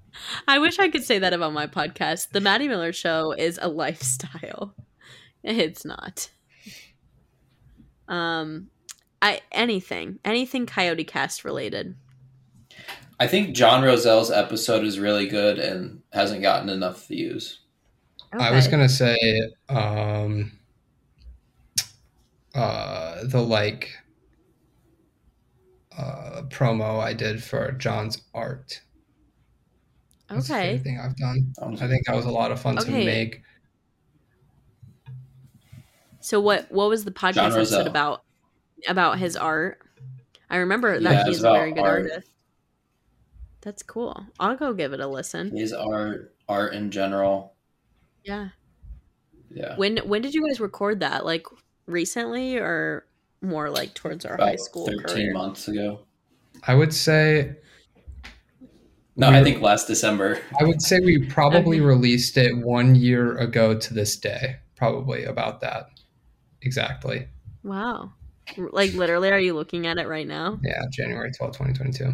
[0.46, 2.30] I wish I could say that about my podcast.
[2.30, 4.74] The Maddie Miller Show is a lifestyle.
[5.44, 6.30] It's not.
[8.08, 8.70] Um,
[9.22, 11.94] I anything anything Coyote Cast related.
[13.20, 17.60] I think John Roselle's episode is really good and hasn't gotten enough views.
[18.32, 19.16] I was gonna say
[19.68, 20.52] um
[22.54, 23.94] uh the like
[25.96, 28.80] uh promo I did for John's art.
[30.32, 30.70] That's Okay.
[30.70, 31.52] favorite thing I've done.
[31.80, 33.04] I think that was a lot of fun to Okay.
[33.04, 33.42] make.
[36.20, 38.22] So what what was the podcast episode about
[38.88, 39.80] about his art?
[40.50, 42.02] I remember that it's he's a very good art.
[42.10, 42.30] artist.
[43.60, 44.26] That's cool.
[44.40, 45.54] I'll go give it a listen.
[45.56, 47.57] His art, art in general.
[48.28, 48.48] Yeah.
[49.50, 49.76] Yeah.
[49.76, 51.24] When when did you guys record that?
[51.24, 51.46] Like
[51.86, 53.06] recently or
[53.40, 55.32] more like towards our high school 13 career?
[55.32, 56.00] months ago.
[56.66, 57.56] I would say
[59.16, 60.40] No, I think last December.
[60.60, 61.86] I would say we probably Okay.
[61.86, 64.56] released it one year ago to this day.
[64.76, 65.86] Probably about that.
[66.62, 67.26] Exactly.
[67.62, 68.12] Wow.
[68.56, 70.58] Like literally are you looking at it right now?
[70.62, 72.12] Yeah, January twelfth, 2022.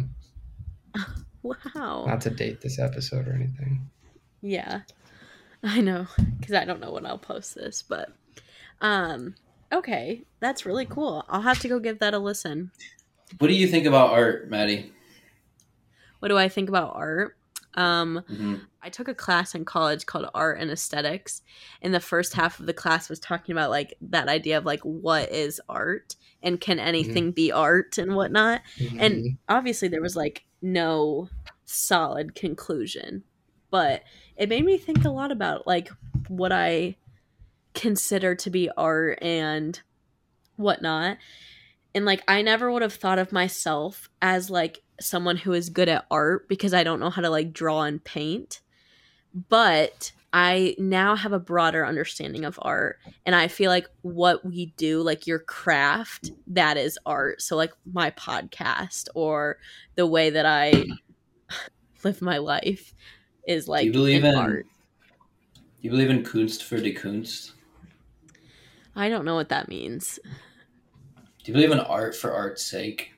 [1.43, 2.05] Wow.
[2.07, 3.87] Not to date this episode or anything.
[4.41, 4.81] Yeah.
[5.65, 6.07] I know
[6.41, 8.13] cuz I don't know when I'll post this, but
[8.81, 9.35] um
[9.73, 11.25] okay, that's really cool.
[11.27, 12.71] I'll have to go give that a listen.
[13.39, 14.93] What do you think about art, Maddie?
[16.19, 17.37] What do I think about art?
[17.73, 21.41] Um hmm I took a class in college called Art and Aesthetics,
[21.81, 24.81] and the first half of the class was talking about like that idea of like
[24.81, 28.61] what is art and can anything be art and whatnot.
[28.99, 29.37] And Mhm.
[29.49, 31.29] obviously, there was like no
[31.63, 33.23] solid conclusion,
[33.71, 34.03] but
[34.37, 35.89] it made me think a lot about like
[36.27, 36.97] what I
[37.73, 39.79] consider to be art and
[40.55, 41.17] whatnot.
[41.93, 45.89] And like, I never would have thought of myself as like someone who is good
[45.89, 48.61] at art because I don't know how to like draw and paint.
[49.49, 52.99] But I now have a broader understanding of art.
[53.25, 57.41] And I feel like what we do, like your craft, that is art.
[57.41, 59.57] So, like my podcast or
[59.95, 60.85] the way that I
[62.03, 62.93] live my life
[63.47, 64.65] is like do you believe an in art.
[65.55, 67.51] Do you believe in Kunst for die Kunst?
[68.95, 70.19] I don't know what that means.
[71.43, 73.13] Do you believe in art for art's sake?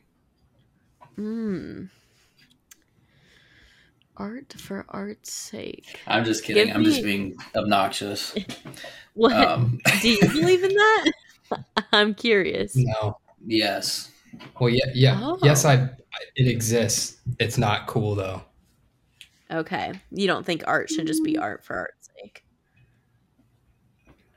[1.18, 1.90] Mm.
[4.18, 6.00] Art for art's sake.
[6.08, 6.68] I'm just kidding.
[6.68, 8.36] Give I'm just being obnoxious.
[9.14, 11.12] What Um, do you believe in that?
[11.92, 12.76] I'm curious.
[12.76, 13.18] No.
[13.44, 14.12] yes.
[14.60, 15.40] Well, yeah, yeah, Oh.
[15.42, 15.66] yes.
[15.66, 15.90] I
[16.36, 17.18] it exists.
[17.40, 18.44] It's not cool though.
[19.52, 19.94] Okay.
[20.12, 22.44] You don't think art should just be art for art's sake?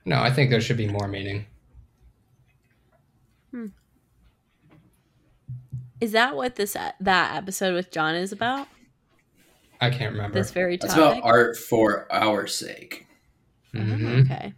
[0.05, 1.47] No, I think there should be more meaning.
[6.01, 8.69] Is that what this that episode with John is about?
[9.81, 10.39] I can't remember.
[10.39, 13.07] This very It's about art for our sake.
[13.75, 14.25] Oh, Mhm.
[14.25, 14.55] okay.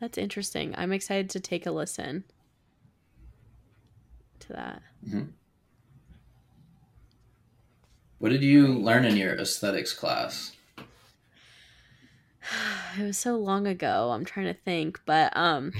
[0.00, 0.74] That's interesting.
[0.76, 2.24] I'm excited to take a listen
[4.40, 4.82] to that.
[8.18, 10.52] What did you learn in your aesthetics class?
[12.98, 15.72] it was so long ago i'm trying to think but um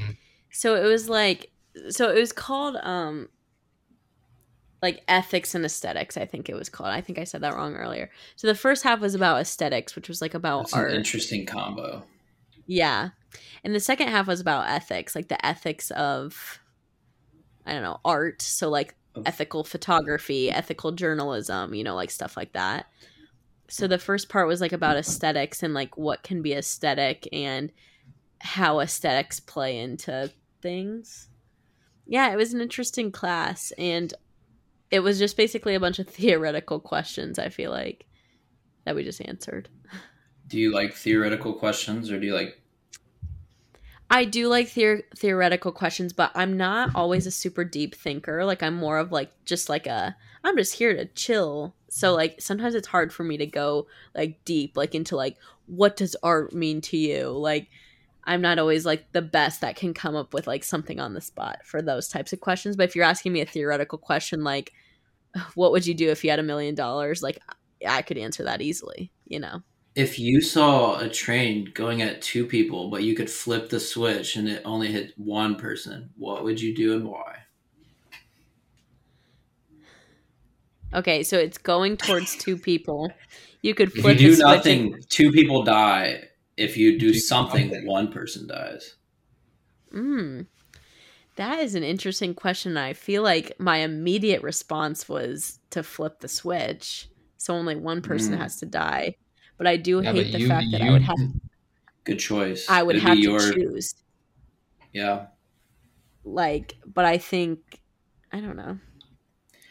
[0.50, 1.50] so it was like
[1.88, 3.28] so it was called um
[4.82, 6.16] like ethics and aesthetics.
[6.16, 6.90] I think it was called.
[6.90, 8.10] I think I said that wrong earlier.
[8.36, 10.90] So the first half was about aesthetics, which was like about That's art.
[10.90, 12.04] an interesting combo.
[12.66, 13.10] Yeah.
[13.64, 16.60] And the second half was about ethics, like the ethics of
[17.64, 18.42] I don't know, art.
[18.42, 19.22] So like Oh.
[19.24, 22.86] ethical photography, ethical journalism, you know, like stuff like that.
[23.68, 23.90] So mm.
[23.90, 27.72] the first part was like about aesthetics and like what can be aesthetic and
[28.40, 31.28] how aesthetics play into things.
[32.06, 34.12] Yeah, it was an interesting class and
[34.90, 38.04] it was just basically a bunch of theoretical questions, I feel like,
[38.84, 39.70] that we just answered.
[40.46, 42.60] Do you like theoretical questions or do you like
[44.08, 48.44] I do like theor- theoretical questions, but I'm not always a super deep thinker.
[48.44, 51.74] Like I'm more of like just like a I'm just here to chill.
[51.88, 55.96] So like sometimes it's hard for me to go like deep like into like what
[55.96, 57.30] does art mean to you?
[57.30, 57.68] Like
[58.24, 61.20] I'm not always like the best that can come up with like something on the
[61.20, 62.76] spot for those types of questions.
[62.76, 64.72] But if you're asking me a theoretical question like
[65.54, 67.22] what would you do if you had a million dollars?
[67.22, 67.38] Like
[67.86, 69.62] I could answer that easily, you know.
[69.96, 74.36] If you saw a train going at two people but you could flip the switch
[74.36, 77.38] and it only hit one person, what would you do and why?
[80.94, 83.10] Okay, so it's going towards two people.
[83.62, 86.24] You could If you do the switch nothing, and- two people die.
[86.56, 87.86] If you do Do something, something.
[87.86, 88.94] one person dies.
[89.92, 90.46] Mm.
[91.34, 92.78] That is an interesting question.
[92.78, 98.34] I feel like my immediate response was to flip the switch, so only one person
[98.34, 98.38] Mm.
[98.38, 99.16] has to die.
[99.58, 101.16] But I do Yeah, hate the you- fact that I would have
[102.04, 102.66] Good choice.
[102.68, 103.94] I would It'd have to your choose.
[104.92, 105.26] yeah.
[106.24, 107.80] Like, but I think
[108.32, 108.78] I don't know.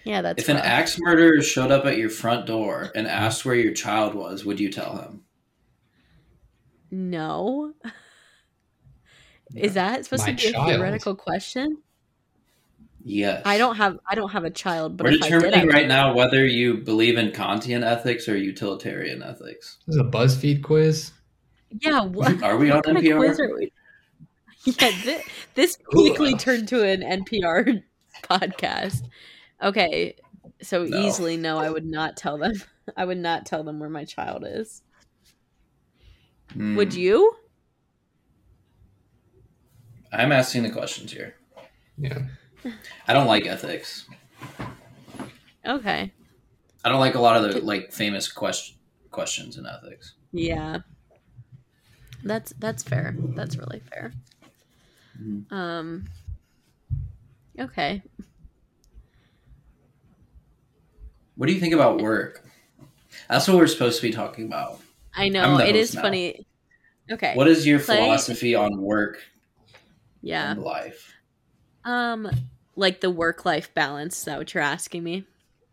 [0.04, 3.56] Yeah, that's If an axe murderer showed up at your front door and asked where
[3.56, 5.22] your child was, would you tell him?
[6.92, 7.74] no.
[9.56, 10.68] Is that supposed My to be a child.
[10.70, 11.78] theoretical question?
[13.08, 13.44] Yes.
[13.46, 15.74] I don't have I don't have a child, but We're if I did, determining I
[15.74, 19.78] right now whether you believe in Kantian ethics or utilitarian ethics.
[19.86, 21.12] This is a BuzzFeed quiz.
[21.82, 22.02] yeah.
[22.04, 23.50] What Are we on what kind of quiz NPR?
[23.50, 23.72] are we?
[24.66, 27.84] Yeah, this, this quickly turned to an NPR
[28.24, 29.04] podcast.
[29.62, 30.16] Okay,
[30.64, 30.98] so No.
[30.98, 32.54] easily no, I would not tell them.
[32.98, 34.82] I would not tell them where my child is.
[36.54, 36.76] Hmm.
[36.78, 37.36] Would you?
[40.12, 41.36] I'm asking the questions here.
[42.00, 42.20] Yeah.
[43.08, 44.06] I don't like ethics.
[45.66, 46.12] Okay.
[46.84, 48.76] I don't like a lot of the like famous question
[49.12, 50.14] questions in ethics.
[50.32, 50.80] Yeah.
[52.24, 53.16] That's that's fair.
[53.36, 54.14] That's really fair.
[55.20, 55.52] Mhm.
[55.52, 56.06] Um
[57.60, 58.02] Okay.
[61.36, 62.46] What do you think about work?
[63.30, 64.80] That's what we're supposed to be talking about.
[65.16, 66.02] I know it is now.
[66.02, 66.46] funny.
[67.12, 67.34] Okay.
[67.36, 69.24] What is your Clay- philosophy on work
[70.22, 70.52] yeah.
[70.52, 71.14] and life?
[71.84, 72.30] Um
[72.76, 75.26] like the work life balance, is that what you're asking me?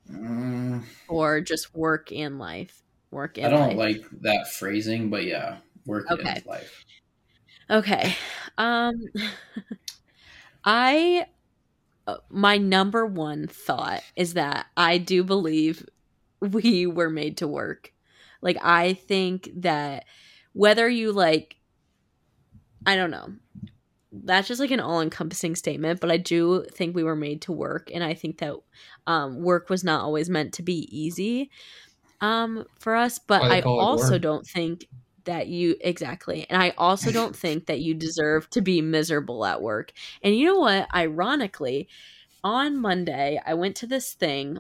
[0.09, 2.83] Mm, Or just work and life?
[3.13, 3.77] Work and I don't life.
[3.77, 6.35] like that phrasing, but yeah, work Okay.
[6.35, 6.85] and life.
[7.71, 8.15] Okay.
[8.59, 8.93] Um
[10.65, 11.27] I
[12.07, 15.87] uh, my number one thought is that I do believe
[16.41, 17.93] we were made to work.
[18.43, 20.07] Like I think that
[20.55, 21.57] whether you like
[22.87, 23.35] I don't know.
[24.13, 27.91] That's just like an all-encompassing statement, but I do think we were made to work
[27.93, 28.55] and I think that
[29.07, 31.51] um work was not always meant to be easy
[32.21, 34.87] um for us, but I also don't think
[35.25, 39.63] that you exactly and i also don't think that you deserve to be miserable at
[39.63, 40.89] work and you know what?
[40.95, 41.89] Ironically
[42.45, 44.59] on monday i went to this thing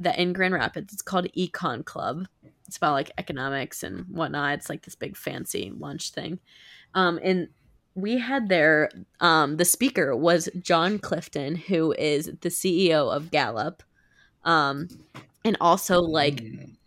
[0.00, 2.26] that in grand rapids it's called econ club.
[2.66, 4.54] It's about like economics and whatnot.
[4.54, 6.38] It's like this big fancy lunch thing
[6.94, 7.48] um and
[8.00, 13.82] we had there um the speaker was Jon Clifton who is the ceo of gallup
[14.44, 14.88] um
[15.44, 16.42] and also like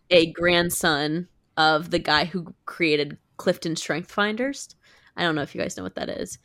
[0.10, 4.76] a grandson of the guy who created Clifton Strength Finders.
[5.16, 6.38] I don't know if you guys know what that is.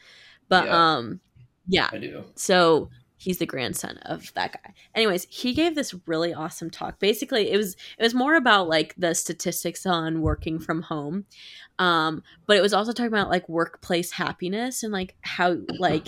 [0.48, 0.96] But Yeah.
[0.96, 1.20] um
[1.68, 2.24] yeah, I do.
[2.36, 2.90] so
[3.26, 4.72] he's the grandson of that guy.
[4.94, 7.00] Anyways, he gave this really awesome talk.
[7.00, 11.24] Basically, it was it was more about like the statistics on working from home.
[11.80, 16.06] Um but it was also talking about like workplace happiness and like how like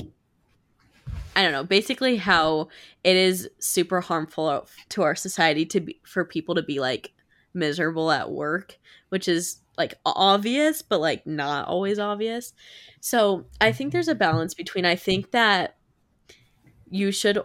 [1.35, 2.69] I don't know, basically how
[3.03, 7.15] it is super harmful to our society to be for people to be like
[7.53, 8.79] miserable at work,
[9.09, 12.53] which is like obvious but like not always obvious.
[13.01, 15.78] So, I think there's a balance between I think that
[16.91, 17.39] you should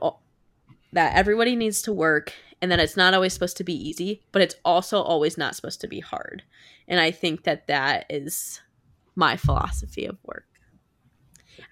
[0.93, 4.41] that everybody needs to work and that it's not always supposed to be easy, but
[4.41, 6.43] it's also always not supposed to be hard.
[6.87, 8.61] And I think that that is
[9.15, 10.45] my philosophy of work.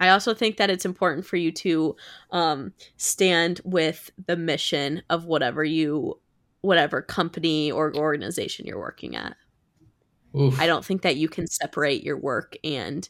[0.00, 1.96] I also think that it's important for you to
[2.30, 6.18] um, stand with the mission of whatever you,
[6.60, 9.36] whatever company or organization you're working at.
[10.38, 10.58] Oof.
[10.60, 13.08] I don't think that you can separate your work and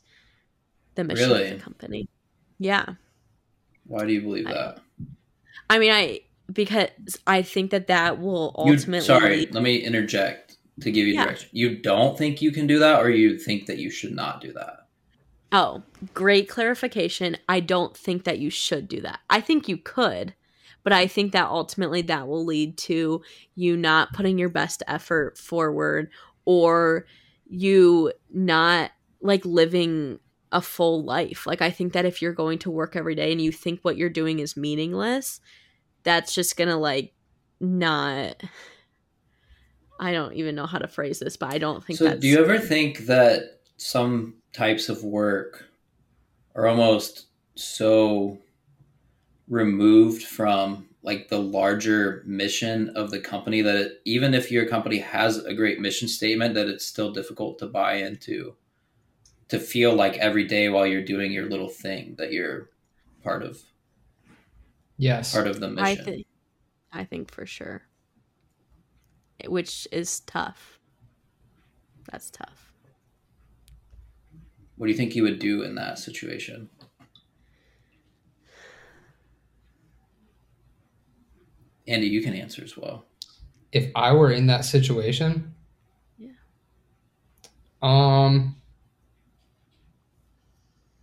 [0.94, 1.50] the mission really?
[1.50, 2.08] of the company.
[2.58, 2.94] Yeah.
[3.86, 4.80] Why do you believe I, that?
[5.68, 6.20] I mean, I
[6.52, 6.88] because
[7.26, 8.98] I think that that will ultimately.
[8.98, 11.24] You, sorry, let me interject to give you yeah.
[11.24, 11.48] direction.
[11.52, 14.52] You don't think you can do that, or you think that you should not do
[14.52, 14.86] that?
[15.52, 15.82] Oh,
[16.14, 17.36] great clarification.
[17.48, 19.20] I don't think that you should do that.
[19.28, 20.34] I think you could,
[20.82, 23.22] but I think that ultimately that will lead to
[23.54, 26.10] you not putting your best effort forward
[26.46, 27.06] or
[27.46, 30.18] you not like living
[30.52, 31.46] a full life.
[31.46, 33.96] Like I think that if you're going to work every day and you think what
[33.96, 35.40] you're doing is meaningless,
[36.02, 37.14] that's just going to like
[37.60, 38.42] not
[39.98, 42.38] I don't even know how to phrase this, but I don't think so do you
[42.38, 45.64] ever think that some types of work
[46.54, 48.38] are almost so
[49.48, 54.98] removed from like the larger mission of the company that it, even if your company
[54.98, 58.54] has a great mission statement that it's still difficult to buy into
[59.52, 62.70] to feel like every day while you're doing your little thing that you're
[63.22, 63.60] part of.
[64.96, 65.34] Yes.
[65.34, 65.84] Part of the mission.
[65.84, 66.26] i think
[66.90, 67.82] i think for sure.
[69.46, 70.78] Which is tough.
[72.10, 72.72] That's tough.
[74.76, 76.70] What do you think you would do in that situation?
[81.86, 83.04] Andy, you can answer as well.
[83.70, 85.54] If I were in that situation,
[86.16, 86.30] yeah.
[87.82, 88.56] Um,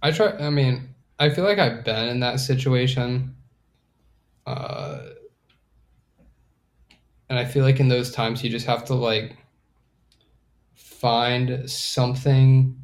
[0.02, 0.32] I try.
[0.32, 3.36] I mean, I feel like I've been in that situation.
[4.46, 5.02] Uh,
[7.30, 9.38] and I feel like in those times you just have to like
[10.76, 12.76] find something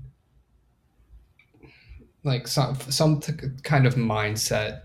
[2.24, 4.84] like some some t- kind of mindset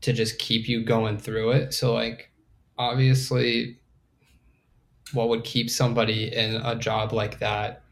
[0.00, 1.74] to just keep you going through it.
[1.74, 2.30] So like
[2.76, 3.78] obviously
[5.12, 7.82] what would keep somebody in a job like that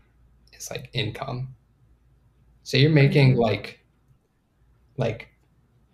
[0.52, 1.54] is like income.
[2.62, 3.40] So you're making mm-hmm.
[3.40, 3.80] like
[4.96, 5.28] like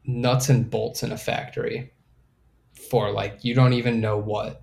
[0.04, 1.92] nuts and bolts in a factory
[2.90, 4.62] for like you don't even know what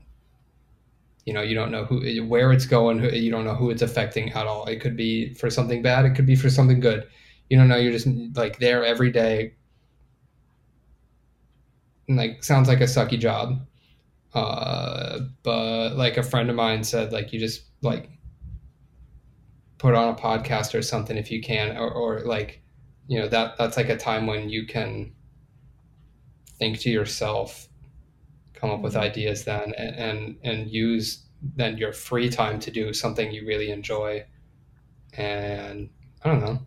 [1.26, 4.32] you know you don't know who where it's going you don't know who it's affecting
[4.34, 7.08] at all it could be for something bad it could be for something good
[7.50, 9.54] you don't know you're just like there every day
[12.08, 13.66] like sounds like a sucky job.
[14.34, 18.10] Uh, but like a friend of mine said, like you just like
[19.78, 22.62] put on a podcast or something if you can, or, or like
[23.08, 25.14] you know that that's like a time when you can
[26.58, 27.68] think to yourself,
[28.54, 29.04] come up with mm-hmm.
[29.04, 33.70] ideas then, and, and and use then your free time to do something you really
[33.70, 34.26] enjoy.
[35.14, 35.90] And
[36.24, 36.60] I don't know.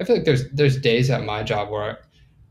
[0.00, 1.98] I feel like there's there's days at my job where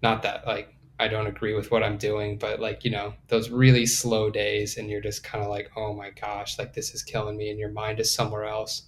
[0.02, 3.50] not that like I don't agree with what I'm doing, but like, you know, those
[3.50, 7.04] really slow days and you're just kind of like, oh my gosh, like this is
[7.04, 8.84] killing me and your mind is somewhere else.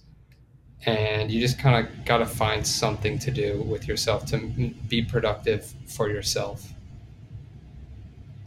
[0.86, 4.38] And you just kind of got to find something to do with yourself to
[4.88, 6.72] be productive for yourself.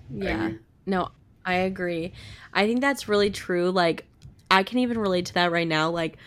[0.10, 0.46] Yeah.
[0.46, 1.10] I no,
[1.46, 2.14] I agree.
[2.54, 3.72] I think that's really true.
[3.72, 4.06] Like,
[4.50, 5.90] I can even relate to that right now.
[5.92, 6.18] Like,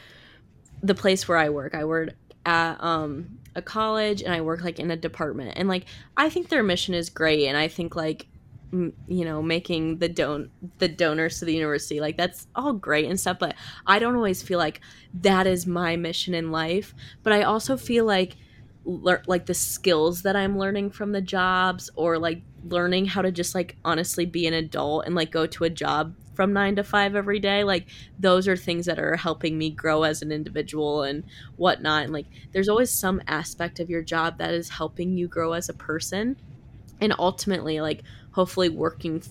[0.83, 2.11] the place where I work, I work
[2.45, 5.55] at um a college and I work like in a department.
[5.57, 8.36] And like I think their mission is great and I think like m-
[8.73, 13.19] you know making the don the donors to the university like that's all great and
[13.19, 13.55] stuff but
[13.87, 14.81] I don't always feel like
[15.23, 18.37] that is my mission in life, but I also feel like
[18.85, 23.33] le- like the skills that I'm learning from the jobs or like learning how to
[23.33, 26.85] just like honestly be an adult and like go to a job from nine to
[26.85, 27.87] five every day like
[28.19, 31.25] those are things that are helping me grow as an individual and
[31.57, 35.53] whatnot and like there's always some aspect of your job that is helping you grow
[35.53, 36.37] as a person
[37.01, 38.03] and ultimately like
[38.37, 39.23] hopefully working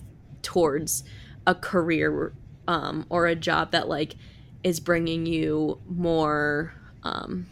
[0.42, 1.04] towards
[1.46, 2.32] a career
[2.66, 4.16] um, or a job that like
[4.64, 7.46] is bringing you more um,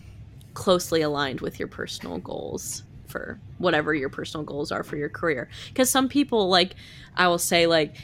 [0.54, 5.48] closely aligned with your personal goals for whatever your personal goals are for your career.
[5.68, 6.74] Because some people like
[7.16, 7.94] i will say like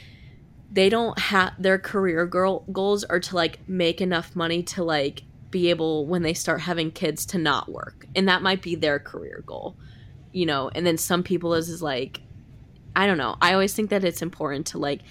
[0.71, 5.23] they don't have their career girl goals are to like make enough money to like
[5.49, 8.05] be able when they start having kids to not work.
[8.15, 9.75] And that might be their career goal
[10.31, 10.69] you know?
[10.73, 12.21] And then some people is, is like
[12.95, 13.35] i don't know.
[13.41, 15.01] I always think that it's important to like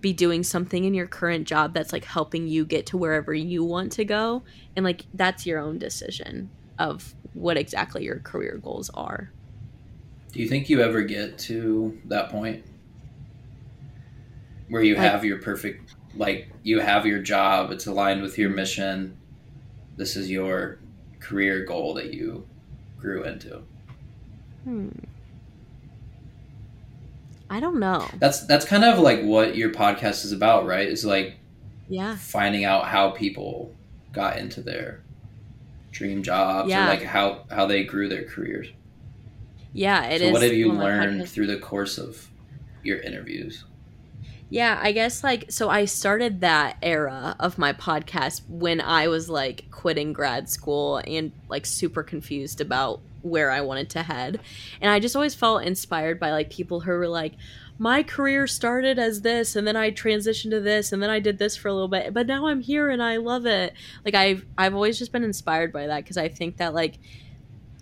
[0.00, 3.64] be doing something in your current job that's like helping you get to wherever you
[3.64, 4.42] want to go.
[4.76, 9.32] And like that's your own decision of what exactly your career goals are.
[10.32, 12.64] Do you think you ever get to that point
[14.68, 18.50] where you like, have your perfect like you have your job it's aligned with your
[18.50, 19.16] mission
[19.96, 20.78] this is your
[21.20, 22.46] career goal that you
[22.98, 23.62] grew into?
[24.64, 24.90] Hmm.
[27.48, 28.06] I don't know.
[28.18, 30.88] That's that's kind of like what your podcast is about, right?
[30.88, 31.36] Is like
[31.88, 32.16] Yeah.
[32.16, 33.72] finding out how people
[34.12, 35.00] got into their
[35.92, 36.86] dream jobs Yeah.
[36.86, 38.68] or like how how they grew their careers.
[39.72, 40.28] Yeah, it is.
[40.28, 42.28] so what have you learned through the course of
[42.82, 43.64] your interviews?
[44.48, 49.28] Yeah, I guess like so I started that era of my podcast when I was
[49.28, 54.40] like quitting grad school and like super confused about where I wanted to head.
[54.80, 57.34] And I just always felt inspired by like people who were like
[57.78, 61.38] my career started as this and then I transitioned to this and then I did
[61.38, 63.74] this for a little bit but now I'm here and I love it.
[64.04, 66.98] Like I've I've always just been inspired by that because I think that like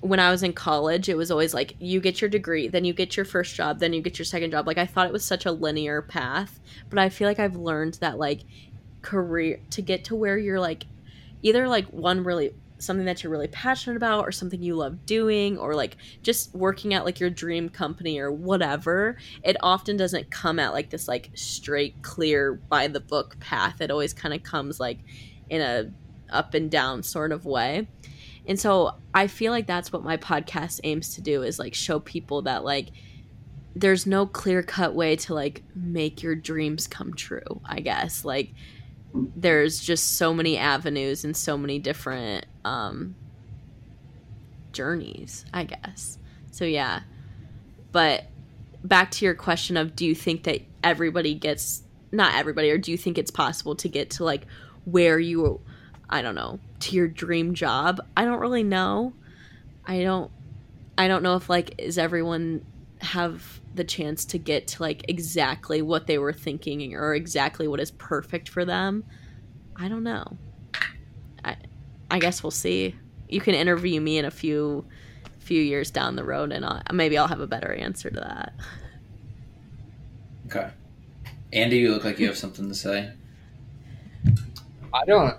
[0.01, 2.93] when I was in college, it was always like you get your degree, then you
[2.93, 4.67] get your first job, then you get your second job.
[4.67, 6.61] Like I thought it was such a linear path,
[6.91, 8.41] but I feel like I've learned that like
[9.01, 10.87] career to get to where you're like
[11.43, 12.53] either like one really
[12.85, 16.95] something that you're really passionate about or something you love doing or like just working
[16.95, 21.31] at like your dream company or whatever it often doesn't come at like this like
[21.35, 24.99] straight clear by the book path it always kind of comes like
[25.49, 25.91] in a
[26.31, 27.87] up and down sort of way
[28.47, 31.99] and so I feel like that's what my podcast aims to do is like show
[31.99, 32.89] people that like
[33.75, 38.25] there's no clear cut way to like make your dreams come true, I guess.
[38.25, 38.53] Like
[39.15, 43.15] there's just so many avenues and so many different um
[44.73, 46.19] journeys, I guess.
[46.51, 47.03] So yeah.
[47.93, 48.25] But
[48.83, 52.91] back to your question of do you think that everybody gets not everybody or do
[52.91, 54.47] you think it's possible to get to like
[54.85, 55.61] where you
[56.11, 58.01] I don't know, to your dream job.
[58.17, 59.15] I don't really know.
[59.87, 60.31] I don't
[60.99, 62.65] I don't know if like is everyone
[63.01, 67.81] have the chance to get to like exactly what they were thinking or exactly what
[67.81, 69.05] is perfect for them.
[69.77, 70.39] I don't know.
[71.45, 71.57] I
[72.11, 72.95] I guess we'll see.
[73.29, 74.87] You can interview me in a few
[75.39, 78.55] few years down the road and I'll, maybe I'll have a better answer to that.
[80.47, 80.71] Okay.
[81.53, 83.13] Andy, you look like you have something to say.
[84.93, 85.37] I don't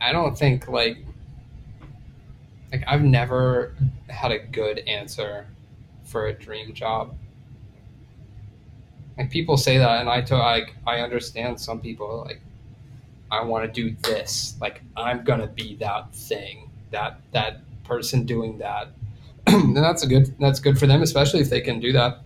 [0.00, 0.98] I don't think like
[2.70, 3.74] like I've never
[4.08, 5.46] had a good answer
[6.04, 7.16] for a dream job.
[9.18, 12.40] Like people say that and I to like I understand some people like
[13.30, 14.56] I want to do this.
[14.60, 16.70] Like I'm going to be that thing.
[16.90, 18.88] That that person doing that.
[19.46, 22.20] and that's a good that's good for them especially if they can do that.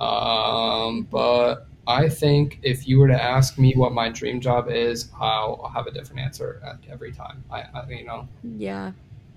[0.00, 5.10] Um but I think if you were to ask me what my dream job is,
[5.18, 7.42] I'll, I'll have a different answer at every time.
[7.50, 8.92] I, I, you know, Yeah.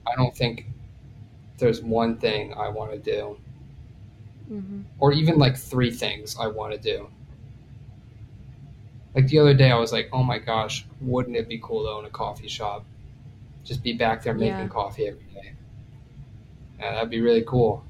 [0.05, 0.65] I don't think
[1.59, 3.37] there's one thing I want to do,
[4.51, 4.81] Mm-hmm.
[4.99, 7.07] or even like three things I want to do.
[9.15, 11.89] Like the other day, I was like, "Oh my gosh, wouldn't it be cool to
[11.89, 12.85] own a coffee shop?
[13.63, 14.67] Just be back there making Yeah.
[14.67, 15.53] coffee every day.
[16.79, 17.83] Yeah, that'd be really cool."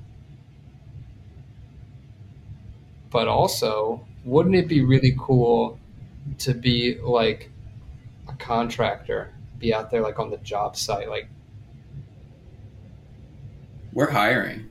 [3.12, 5.78] But also, wouldn't it be really cool
[6.40, 7.52] to be like
[8.28, 11.28] a contractor, be out there like on the job site, like
[13.94, 14.70] We're hiring.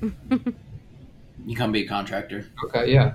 [1.46, 2.46] You come be a contractor.
[2.64, 3.14] Okay, yeah.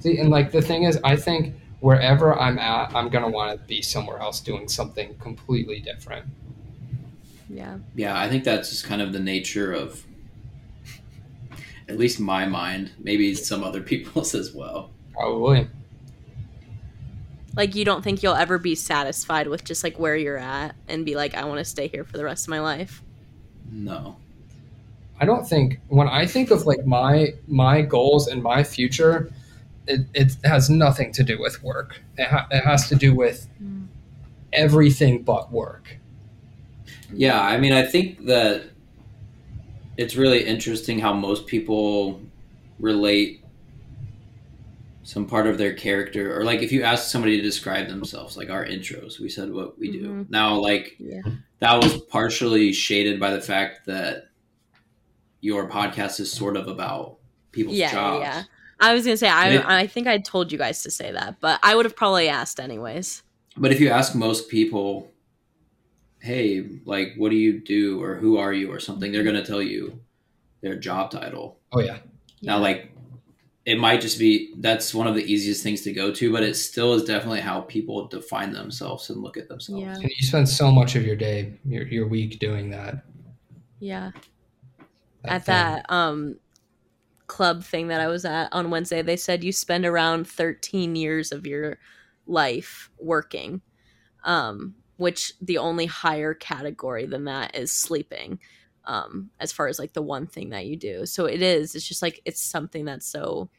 [0.00, 3.66] See, and like the thing is, I think wherever I'm at, I'm gonna want to
[3.66, 6.26] be somewhere else doing something completely different.
[7.48, 7.78] Yeah.
[7.94, 10.04] Yeah, I think that's just kind of the nature of
[11.88, 14.90] at least my mind, maybe some other people's as well.
[15.12, 15.68] Probably.
[17.56, 21.04] Like you don't think you'll ever be satisfied with just like where you're at and
[21.04, 23.02] be like I want to stay here for the rest of my life.
[23.70, 24.16] No.
[25.20, 29.30] I don't think when I think of like my my goals and my future,
[29.86, 32.00] it, it has nothing to do with work.
[32.16, 33.48] It, ha- it has to do with
[34.52, 35.96] everything but work.
[37.12, 38.64] Yeah, I mean, I think that
[39.96, 42.20] it's really interesting how most people
[42.78, 43.44] relate
[45.02, 48.50] some part of their character, or like if you ask somebody to describe themselves, like
[48.50, 50.06] our intros, we said what we do.
[50.08, 50.30] Mhm.
[50.30, 51.22] Now, like Yeah.
[51.60, 54.27] that was partially shaded by the fact that
[55.40, 57.16] your podcast is sort of about
[57.52, 58.22] people's Yeah, jobs.
[58.22, 58.42] yeah.
[58.80, 61.36] I was gonna say I Maybe- I think I told you guys to say that,
[61.40, 63.22] but I would have probably asked anyways.
[63.56, 65.10] But if you ask most people,
[66.20, 69.44] hey, like, what do you do, or who are you, or something, they're going to
[69.44, 70.00] tell you
[70.60, 71.58] their job title.
[71.72, 71.98] Oh yeah,
[72.42, 72.92] Now, like,
[73.64, 76.54] it might just be that's one of the easiest things to go to, but it
[76.54, 79.82] still is definitely how people define themselves and look at themselves.
[79.82, 79.94] Yeah.
[79.94, 83.04] and you spend so much of your day, your your week doing that.
[83.80, 84.12] Yeah.
[85.22, 85.46] That At thing.
[85.46, 86.38] that um
[87.26, 91.32] club thing that I was at on Wednesday, they said you spend around 13 years
[91.32, 91.78] of your
[92.26, 93.62] life working.
[94.24, 98.40] Um which the only higher category than that is sleeping.
[98.84, 101.86] um as far as like the one thing that you do so it is it's
[101.88, 103.50] just like it's something that's so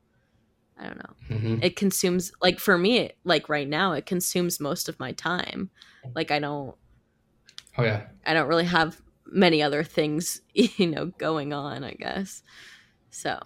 [0.78, 4.90] i don't know hmm it consumes like for me like right now it consumes most
[4.90, 5.70] of my time
[6.16, 6.76] like i don't
[7.78, 8.08] Oh yeah.
[8.26, 9.02] i don't really have
[9.32, 12.44] many other things you know going on i guess.
[13.12, 13.40] So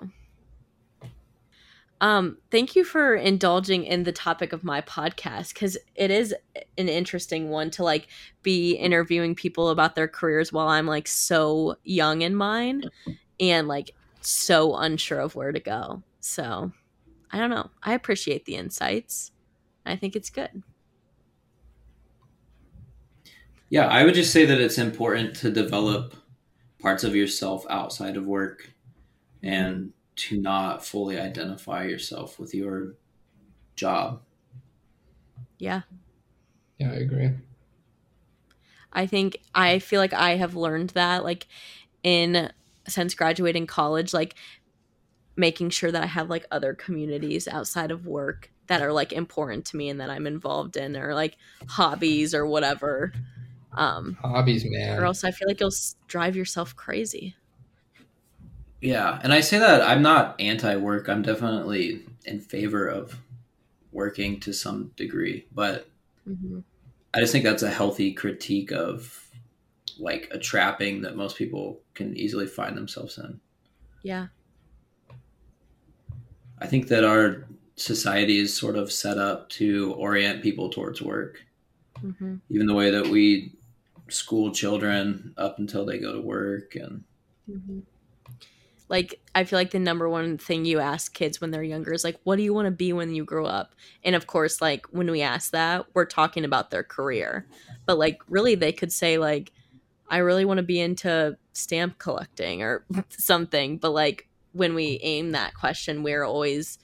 [2.01, 6.35] um thank you for indulging in the topic of my podcast because it is
[6.77, 8.07] an interesting one to like
[8.41, 12.83] be interviewing people about their careers while i'm like so young in mine
[13.39, 16.01] and like so unsure of where to go.
[16.19, 16.71] So
[17.31, 17.69] i don't know.
[17.81, 19.31] I appreciate the insights.
[19.85, 20.63] I think it's good
[23.73, 26.13] Yeah, I would just say that it's important to develop
[26.79, 28.69] parts of yourself outside of work
[29.41, 32.93] and to not fully identify yourself with your
[33.75, 34.21] job.
[35.57, 35.81] yeah
[36.77, 37.31] Yeah, I agree.
[38.91, 41.47] I think I feel like I have learned that like
[42.03, 42.51] in
[42.87, 44.35] since graduating college like
[45.35, 49.65] making sure that I have like other communities outside of work that are like important
[49.65, 53.11] to me and that I'm involved in or like hobbies or whatever
[53.75, 54.97] um Hobbies, man.
[54.97, 55.71] or else I feel like you'll
[56.07, 57.35] drive yourself crazy.
[58.81, 61.07] Yeah, and I say that I'm not anti work.
[61.07, 63.21] I'm definitely in favor of
[63.91, 65.89] working to some degree, but
[66.25, 66.59] hmm
[67.13, 69.29] I just think that's a healthy critique of
[69.99, 73.41] like a trapping that most people can easily find themselves in.
[74.03, 74.27] Yeah.
[76.59, 77.45] I think that our
[77.75, 81.45] society is sort of set up to orient people towards work.
[82.01, 83.53] hmm Even the way that we
[84.09, 87.03] school children up until they go to work and
[87.47, 87.79] hmm
[88.89, 92.03] Like I feel like the number one thing you ask kids when they're younger is
[92.03, 93.73] like, "What do you want to be when you grow up?"
[94.03, 97.47] And of course, like when we ask that, we're talking about their career,
[97.85, 99.51] but like really, they could say like,
[100.09, 105.31] "I really want to be into stamp collecting or something." But like when we aim
[105.31, 106.77] that question, we're always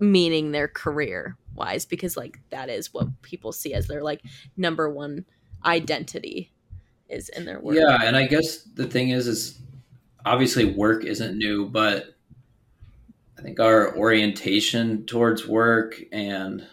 [0.00, 4.22] meaning their career wise because like that is what people see as their like
[4.56, 5.24] number one
[5.64, 6.52] identity
[7.08, 7.76] is in their work.
[7.76, 9.60] Yeah, and I guess the thing is, is
[10.24, 12.16] obviously work isn't new, but
[13.38, 16.66] I think our orientation towards work and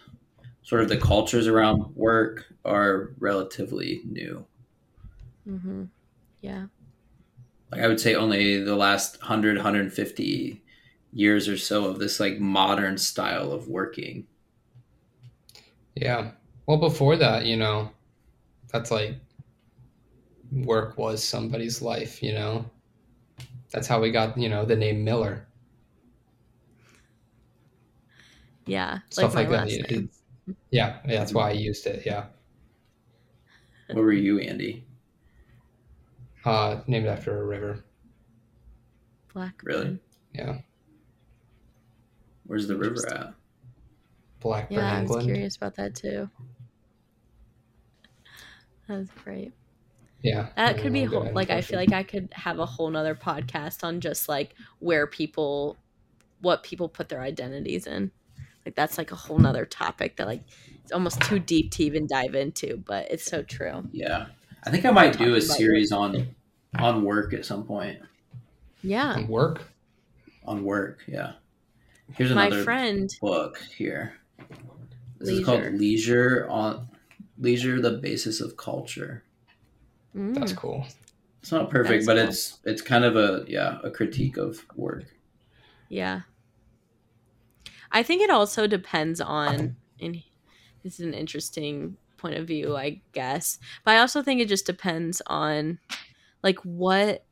[0.62, 4.46] sort of the cultures around work are relatively new.
[5.44, 5.84] hmm
[6.40, 6.66] Yeah.
[7.70, 10.62] Like I would say only the last 100, 150
[11.12, 14.26] years or so of this like modern style of working.
[15.94, 16.32] Yeah.
[16.66, 17.90] Well, before that, you know,
[18.76, 19.14] that's like
[20.52, 22.64] work was somebody's life, you know.
[23.72, 25.46] That's how we got, you know, the name Miller.
[28.66, 28.98] Yeah.
[29.10, 29.56] Stuff my like, that.
[29.68, 30.10] last It- name.
[30.70, 32.04] yeah, yeah, that's why I used it.
[32.04, 32.26] Yeah.
[33.88, 34.84] What were you, Andy?
[36.44, 37.84] Uh, named after a river.
[39.32, 39.60] Black.
[39.64, 39.98] Really?
[40.34, 40.58] Yeah.
[42.46, 43.34] Where's the river at?
[44.40, 45.26] Blackburn, Yeah, I was England.
[45.26, 46.28] curious about that too.
[48.88, 49.52] That was great.
[50.22, 50.48] Yeah.
[50.56, 53.84] That could be whole, like I feel like I could have a whole nother podcast
[53.84, 55.76] on just like where people,
[56.40, 58.10] what people put their identities in.
[58.64, 60.42] Like that's like a whole nother topic that like
[60.82, 63.84] it's almost too deep to even dive into, but it's so true.
[63.92, 64.26] Yeah.
[64.64, 66.34] I think I might do a about series on
[66.78, 68.00] on work at some point.
[68.82, 69.72] Yeah, And work.
[70.44, 71.32] On work, yeah.
[72.14, 73.10] Here's my another friend.
[73.20, 74.14] book here.
[75.18, 75.76] This is called Leisure.
[75.76, 76.88] Leisure on
[77.38, 79.24] Leisure the Basis of Culture.
[80.14, 80.86] That's Mm, cool.
[81.42, 82.28] It's not perfect, but cool.
[82.28, 85.04] it's it's kind of a yeah, a critique of work.
[85.88, 86.22] yeah,
[87.92, 90.22] I think it also depends on, and
[90.82, 93.58] this is an interesting point of view, I guess.
[93.84, 95.78] But I also think it just depends on,
[96.42, 97.24] like, what.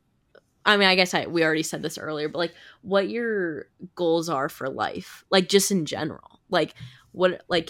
[0.67, 4.29] I mean, I guess I we already said this earlier, but like, what your goals
[4.29, 6.73] are for life, like, just in general, like,
[7.11, 7.69] what, like,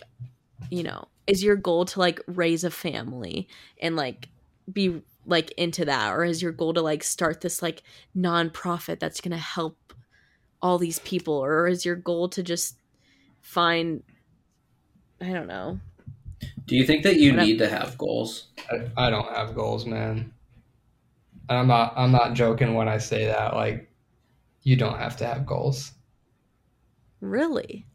[0.71, 3.47] you know, is your goal to like raise a family
[3.81, 4.29] and like
[4.71, 7.83] be like into that, or is your goal to like start this like
[8.15, 9.93] nonprofit that's gonna help
[10.61, 12.77] all these people, or is your goal to just
[13.41, 14.03] find,
[15.21, 15.79] I don't know,
[16.65, 17.47] Do you think that you Whatever.
[17.47, 18.47] need to have goals?
[18.71, 20.31] I, I don't have goals, man.
[21.49, 23.53] And I'm not I'm not joking when I say that.
[23.55, 23.89] Like,
[24.63, 25.91] you don't have to have goals.
[27.19, 27.85] Really?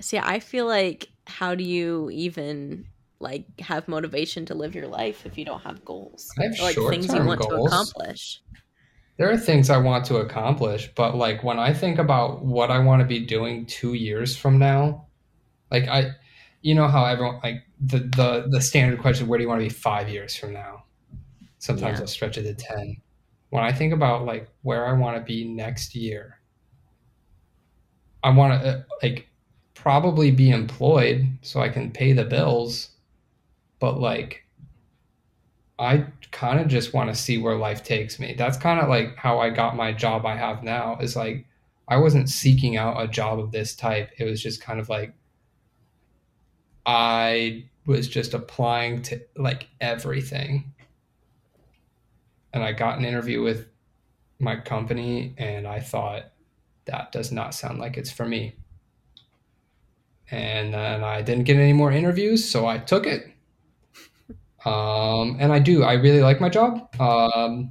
[0.00, 2.86] See, I feel like how do you even
[3.20, 6.28] like have motivation to live your life if you don't have goals?
[6.38, 8.42] I have Or, like things you want to accomplish.
[9.18, 12.78] There are things I want to accomplish, but like when I think about what I
[12.78, 15.08] want to be doing two years from now,
[15.70, 16.12] like I,
[16.62, 19.64] you know how everyone like the the the standard question, where do you want to
[19.64, 20.84] be five years from now?
[21.58, 22.02] Sometimes Yeah.
[22.02, 22.96] I'll stretch it to ten.
[23.50, 26.40] when I think about like where I want to be next year,
[28.22, 29.27] I want to uh, like
[29.82, 32.90] probably be employed so I can pay the bills,
[33.78, 34.44] but like
[35.78, 38.34] I kind of just want to see where life takes me.
[38.36, 41.46] That's kind of like how I got my job I have now is like
[41.86, 44.10] I wasn't seeking out a job of this type.
[44.18, 45.14] It was just kind of like
[46.84, 50.74] I was just applying to like everything.
[52.52, 53.68] And I got an interview with
[54.40, 56.32] my company and I thought
[56.86, 58.57] that does not sound like it's for me.
[60.30, 63.32] And then I didn't get any more interviews, so I took it.
[64.64, 66.94] Um, and I do, I really like my job.
[67.00, 67.70] Um,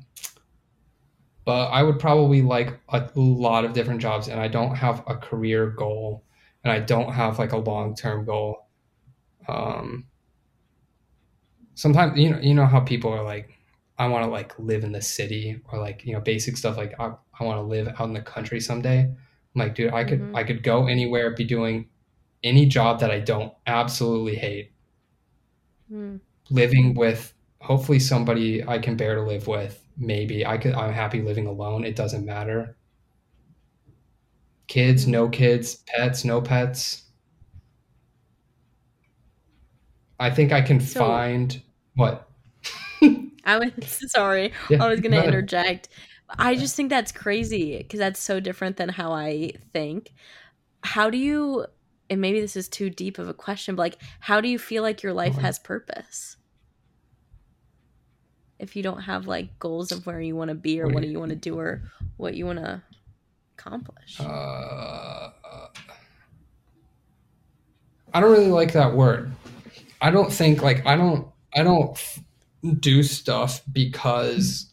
[1.46, 5.16] but I would probably like a lot of different jobs, and I don't have a
[5.16, 6.26] career goal,
[6.64, 8.68] and I don't have like a long term goal.
[9.48, 10.08] Um,
[11.76, 13.58] sometimes you know you know how people are like,
[13.98, 16.94] I want to like live in the city or like you know basic stuff like
[17.00, 19.04] I, I want to live out in the country someday.
[19.04, 19.18] I'm
[19.56, 20.36] like, dude, I could mm-hmm.
[20.36, 21.88] I could go anywhere, be doing
[22.44, 24.72] any job that I don't absolutely hate.
[25.92, 26.20] Mm.
[26.50, 29.84] Living with hopefully somebody I can bear to live with.
[29.98, 31.84] Maybe I could I'm happy living alone.
[31.84, 32.78] It doesn't matter.
[34.68, 37.04] Kids, no kids, pets, no pets.
[40.20, 41.62] I think I can so, find
[41.96, 42.30] what.
[43.46, 43.72] I was
[44.12, 44.52] sorry.
[44.70, 45.90] Yeah, I was going to interject.
[46.30, 50.14] I just think that's crazy because that's so different than how I think.
[50.84, 51.66] How do you
[52.10, 54.84] and maybe this is too deep of a question, but like how do you feel
[54.84, 56.38] like your life has purpose?
[58.60, 61.10] If you don't have like goals of where you want to be or what do
[61.10, 61.84] you want to do or
[62.18, 62.82] what you want to
[63.58, 64.20] accomplish?
[64.20, 65.30] Uh,
[68.14, 69.32] I don't really like that word.
[70.02, 72.00] I don't think like I don't I don't
[72.80, 74.72] do stuff because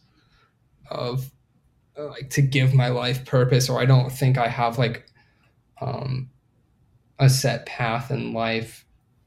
[0.89, 1.29] of
[1.97, 5.05] like to give my life purpose or I don't think I have like
[5.81, 6.29] um
[7.19, 8.85] a set path in life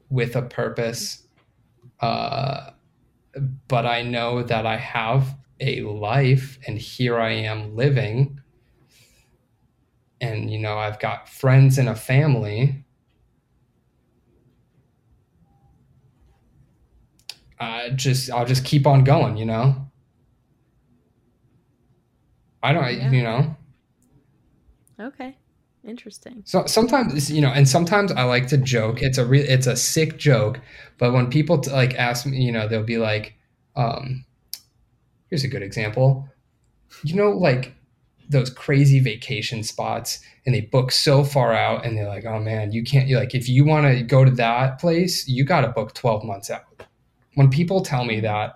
[0.09, 1.27] with a purpose
[2.01, 2.71] uh
[3.67, 8.39] but I know that I have a life and here I am living
[10.21, 12.85] and you know I've got friends and a family
[17.59, 19.89] I just I'll just keep on going, you know.
[22.63, 23.11] I don't, yeah.
[23.11, 23.55] you know.
[24.99, 25.37] Okay,
[25.89, 26.43] interesting.
[26.45, 29.01] So sometimes you know, and sometimes I like to joke.
[29.01, 30.59] It's a real, it's a sick joke,
[30.97, 33.35] but when people t- like ask me, you know, they'll be like,
[33.75, 34.25] um,
[35.29, 36.27] "Here's a good example."
[37.03, 37.75] You know, like
[38.29, 42.71] those crazy vacation spots and they book so far out and they're like oh man
[42.71, 45.67] you can't you like if you want to go to that place you got to
[45.69, 46.69] book 12 months out
[47.39, 48.55] when people tell me that,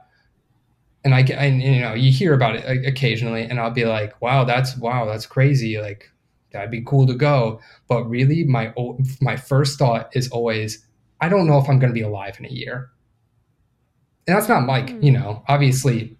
[1.06, 4.44] and I, and you know, you hear about it occasionally, and I'll be like, wow,
[4.44, 5.80] that's wow, that's crazy.
[5.80, 6.12] Like
[6.54, 7.60] that'd be cool to go.
[7.88, 8.74] But really, my
[9.22, 10.86] my first thought is always,
[11.22, 12.90] I don't know if I'm going to be alive in a year.
[14.28, 15.04] And that's not like mm.
[15.04, 16.18] you know, obviously,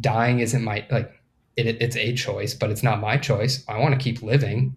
[0.00, 1.12] dying isn't my like
[1.56, 3.64] it, it's a choice, but it's not my choice.
[3.68, 4.76] I want to keep living.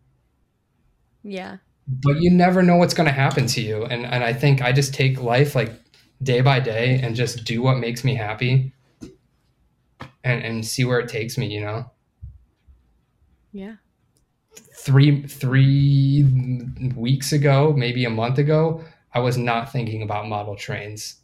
[1.23, 1.57] Yeah.
[1.87, 4.71] But you never know what's going to happen to you, and and I think I
[4.71, 5.71] just take life like
[6.23, 8.73] day by day and just do what makes me happy
[10.23, 11.89] and and see where it takes me you know
[13.51, 13.75] yeah
[14.85, 16.23] three three
[16.95, 18.83] weeks ago maybe a month ago
[19.13, 21.15] i was not thinking about model trains.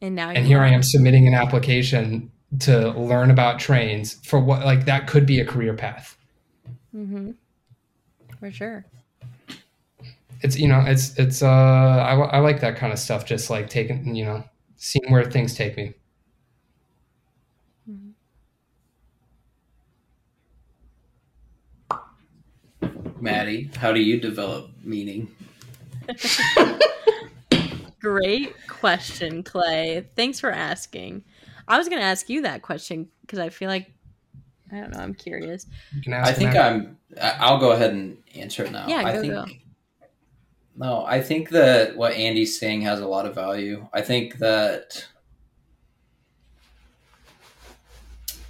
[0.00, 4.64] And now and here i am submitting an application to learn about trains for what
[4.64, 6.16] like that could be a career path.
[6.94, 7.32] Mm-hmm.
[8.38, 8.84] For sure.
[10.40, 13.70] It's you know it's it's uh I, I like that kind of stuff just like
[13.70, 14.44] taking you know
[14.76, 15.94] seeing where things take me
[23.22, 25.28] maddie how do you develop meaning?
[28.00, 30.04] Great question clay.
[30.16, 31.22] Thanks for asking.
[31.68, 33.90] I was going to ask you that question because i feel like
[34.72, 35.66] i don't know i'm curious.
[36.12, 38.88] I think i'm i'll go ahead and answer it now.
[38.88, 39.46] Yeah, go, i think go.
[40.74, 43.86] No, I think that what Andy's saying has a lot of value.
[43.92, 45.06] I think that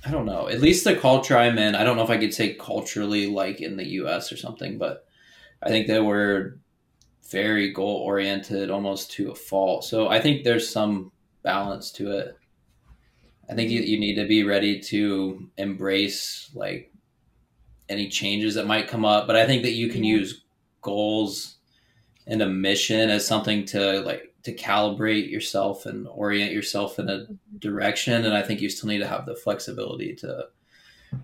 [0.05, 0.49] I don't know.
[0.49, 3.61] At least the culture I'm in, I don't know if I could say culturally like
[3.61, 5.07] in the US or something, but
[5.63, 6.59] I think that we're
[7.31, 9.85] very goal oriented almost to a fault.
[9.85, 12.37] So I think there's some balance to it.
[13.49, 16.93] I think you, you need to be ready to embrace like
[17.89, 20.19] any changes that might come up, but I think that you can mm-hmm.
[20.19, 20.43] use
[20.81, 21.59] goals
[22.27, 27.27] and a mission as something to like to calibrate yourself and orient yourself in a
[27.31, 27.59] Mm-hmm.
[27.61, 30.47] direction and i think you still need to have the flexibility to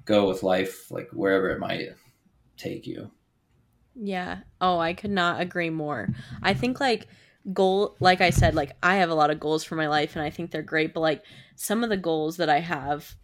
[0.07, 1.89] go with life like wherever it might
[2.57, 3.11] take you
[3.95, 4.41] Yeah.
[4.61, 6.13] Oh, I could not agree more.
[6.43, 7.09] I think like
[7.53, 10.25] goal like I said, like I have a lot of goals for my life and
[10.25, 11.25] I think they're great, but like
[11.57, 13.17] some of the goals that I have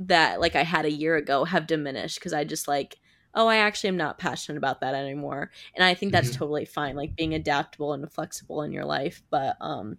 [0.00, 2.98] that like I had a year ago have diminished because I just like
[3.34, 5.50] oh, I actually am not passionate about that anymore.
[5.74, 6.36] And I think that's Mhm.
[6.36, 9.98] totally fine, like being adaptable and flexible in your life, but um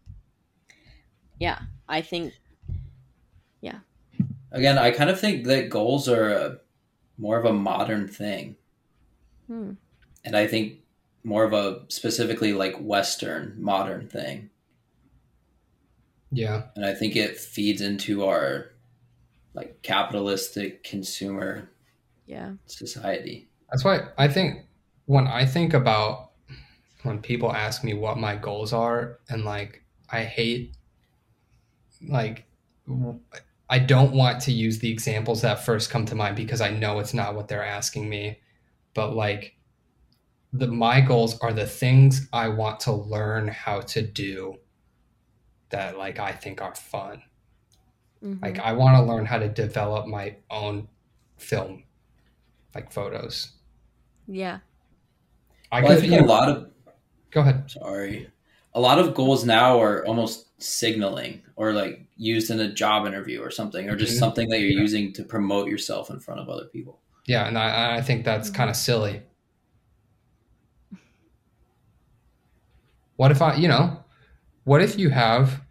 [1.40, 2.34] yeah, I think
[3.62, 3.80] yeah.
[4.52, 6.58] again i kind of think that goals are a,
[7.18, 8.56] more of a modern thing
[9.48, 9.74] hmm,
[10.26, 10.80] and i think
[11.24, 14.50] more of a specifically like western modern thing
[16.32, 16.68] Yeah.
[16.76, 18.72] and i think it feeds into our
[19.56, 21.70] like capitalistic consumer
[22.34, 22.52] yeah.
[22.66, 24.66] society That's why I think
[25.06, 26.32] when I think about
[27.04, 30.76] when people ask me what my goals are, and like I hate,
[32.08, 32.46] like,
[33.70, 37.00] i don't want to use the examples that first come to mind because I know
[37.00, 38.40] it's not what they're asking me.
[38.94, 39.56] But like,
[40.52, 44.58] the my goals are the things I want to learn how to do
[45.70, 47.24] that like I think are fun.
[48.24, 48.42] mhm.
[48.42, 50.88] Like I want to learn how to develop my own
[51.38, 51.84] film,
[52.76, 53.52] like photos.
[54.28, 54.60] yeah.
[55.72, 56.70] I well, I think you a lot of
[57.32, 57.70] go ahead.
[57.70, 58.30] sorry
[58.76, 63.40] a lot of goals now are almost signaling or like used in a job interview
[63.42, 64.20] or something or just Mhm.
[64.20, 64.80] something that you're Yeah.
[64.82, 68.50] using to promote yourself in front of other people Yeah, and I, I think that's
[68.50, 68.56] Mhm.
[68.56, 69.22] kind of silly.
[73.16, 74.04] What if I, you know,
[74.64, 75.62] what if you have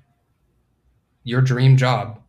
[1.25, 2.21] your dream job?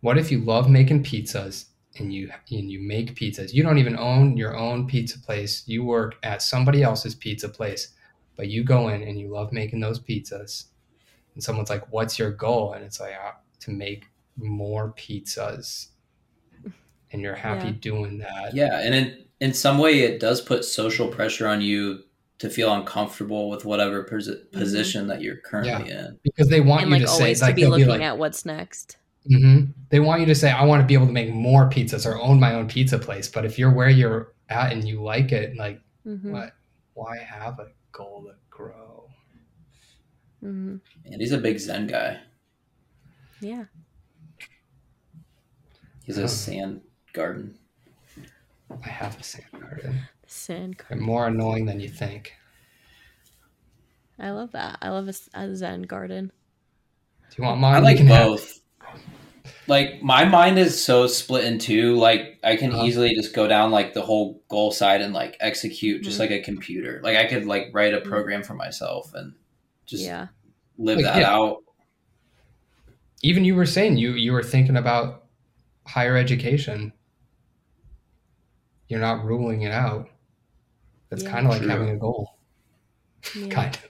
[0.00, 1.66] What if you love making pizzas
[2.00, 3.52] and you and you make pizzas?
[3.52, 5.62] You don't even own your own pizza place.
[5.66, 7.88] You work at somebody else's pizza place,
[8.36, 10.64] but you go in and you love making those pizzas.
[11.34, 15.88] And someone's like, "What's your goal?" And it's like uh, to make more pizzas.
[17.12, 17.74] And you're happy Yeah.
[17.80, 18.54] doing that.
[18.54, 22.04] yeah and in in some way it does put social pressure on you
[22.38, 26.90] to feel uncomfortable with whatever pos- position that you're currently in because they want and
[26.90, 28.96] you like to say always like to be looking be like, at what's next.
[29.26, 32.06] Hmm they want you to say i want to be able to make more pizzas
[32.06, 35.32] or own my own pizza place but if you're where you're at and you like
[35.32, 36.30] it like Mhm.
[36.30, 36.52] what
[36.94, 39.08] why have a goal to grow
[40.42, 40.80] Mhm.
[41.04, 42.20] and he's a big zen guy
[43.40, 43.64] Yeah.
[46.04, 46.24] he's Oh.
[46.24, 46.80] a sand
[47.12, 47.58] garden
[48.84, 51.06] i have a sand garden The sand they're garden.
[51.06, 52.34] more annoying than you think
[54.20, 54.78] I love that.
[54.82, 56.32] I love a, s- a zen garden.
[57.30, 58.60] do you want mine i like can have- both
[59.68, 62.84] like my mind is so split in two like i can Uh-huh.
[62.84, 66.20] easily just go down like the whole goal side and like execute just Mhm.
[66.20, 69.34] like a computer like i could like write a program for myself and
[69.86, 70.28] just yeah.
[70.78, 71.30] live Like, that yeah.
[71.34, 71.58] out
[73.22, 75.24] even you were saying you you were thinking about
[75.86, 76.92] higher education
[78.88, 80.08] you're not ruling it out
[81.10, 81.30] that's Yeah.
[81.30, 81.70] kind of like True.
[81.70, 82.38] having a goal
[83.34, 83.48] yeah.
[83.54, 83.88] kind of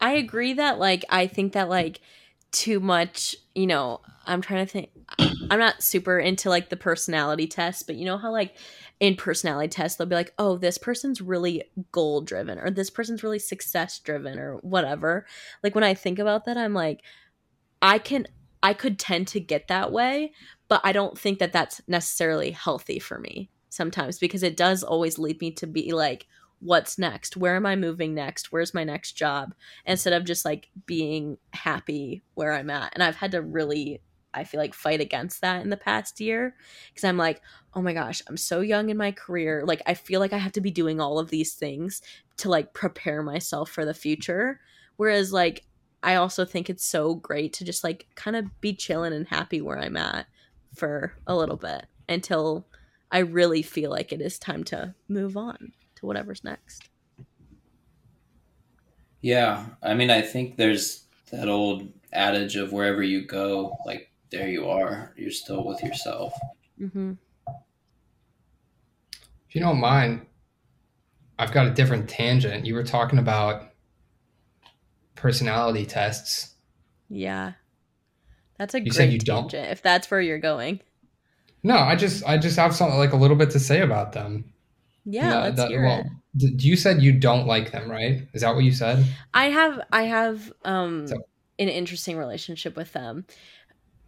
[0.00, 2.00] I agree that like I think that like
[2.52, 4.90] too much, you know, I'm trying to think
[5.50, 8.56] I'm not super into like the personality test, but you know how like
[9.00, 13.22] in personality tests they'll be like, "Oh, this person's really goal driven or this person's
[13.22, 15.26] really success driven or whatever."
[15.62, 17.02] Like when I think about that, I'm like
[17.82, 18.26] I can
[18.62, 20.32] I could tend to get that way,
[20.68, 25.18] but I don't think that that's necessarily healthy for me sometimes because it does always
[25.18, 26.26] lead me to be like
[26.64, 27.36] what's next?
[27.36, 28.50] Where am I moving next?
[28.50, 29.54] Where's my next job?
[29.84, 32.92] Instead of just like being happy where I'm at.
[32.94, 34.00] And I've had to really,
[34.34, 36.54] I feel like, fight against that in the past year
[36.88, 37.40] because I'm like,
[37.74, 39.64] oh my gosh, I'm so young in my career.
[39.66, 42.02] Like, I feel like I have to be doing all of these things
[42.38, 44.60] to like prepare myself for the future.
[44.96, 45.64] Whereas, like,
[46.02, 49.60] I also think it's so great to just like kind of be chilling and happy
[49.60, 50.26] where I'm at
[50.74, 52.66] for a little bit until
[53.10, 56.88] I really feel like it is time to move on to whatever's next.
[59.24, 64.48] yeah i mean i think there's that old adage of wherever you go like there
[64.48, 66.32] you are you're still with yourself
[66.80, 67.12] Mm-hmm.
[69.48, 70.26] If you don't mind,
[71.38, 72.66] I've got a different tangent.
[72.66, 73.70] You were talking about
[75.14, 76.54] personality tests.
[77.08, 77.52] Yeah.
[78.58, 79.52] That's a You great said you don't?
[79.54, 80.80] if that's where you're going.
[81.62, 84.52] No, I just I just have something like a little bit to say about them.
[85.04, 86.06] Yeah, No, let's that- hear well, it.
[86.58, 88.26] d- you said you don't like them, right?
[88.32, 89.04] Is that what you said?
[89.32, 91.16] I have I have um So-
[91.58, 93.26] an interesting relationship with them.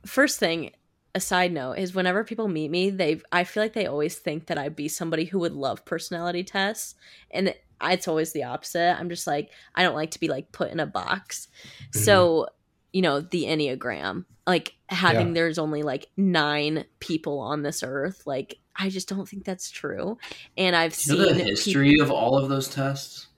[0.07, 0.73] First thing,
[1.15, 4.47] a side note is whenever people meet me, they I feel like they always think
[4.47, 6.95] that I'd be somebody who would love personality tests,
[7.31, 8.99] and it's always the opposite.
[8.99, 11.49] I'm just like I don't like to be like put in a box.
[11.81, 12.01] Mm-hmm.
[12.01, 12.49] So,
[12.93, 15.35] you know, the Enneagram, like having yeah.
[15.35, 20.19] there's only like 9 people on this earth, like I just don't think that's true.
[20.57, 23.29] And I've you seen the history people- of all of those tests.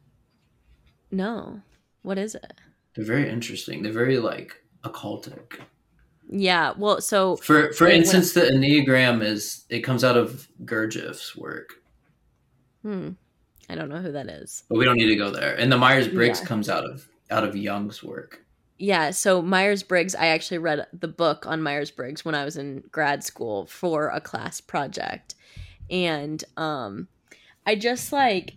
[1.11, 1.62] No.
[2.03, 2.61] What is it?
[2.95, 3.83] They're very interesting.
[3.83, 5.61] They're very like occultic.
[6.29, 6.74] Yeah.
[6.76, 11.74] Well, so for for instance, the Enneagram is it comes out of Gurdjieff's work.
[12.83, 13.11] Hmm.
[13.68, 14.64] I don't know who that is.
[14.68, 15.55] But we don't need to go there.
[15.55, 16.47] And the Myers Briggs yeah.
[16.47, 18.45] comes out of out of Jung's work.
[18.79, 22.57] Yeah, so Myers Briggs, I actually read the book on Myers Briggs when I was
[22.57, 25.35] in grad school for a class project.
[25.91, 27.09] And um
[27.66, 28.55] I just like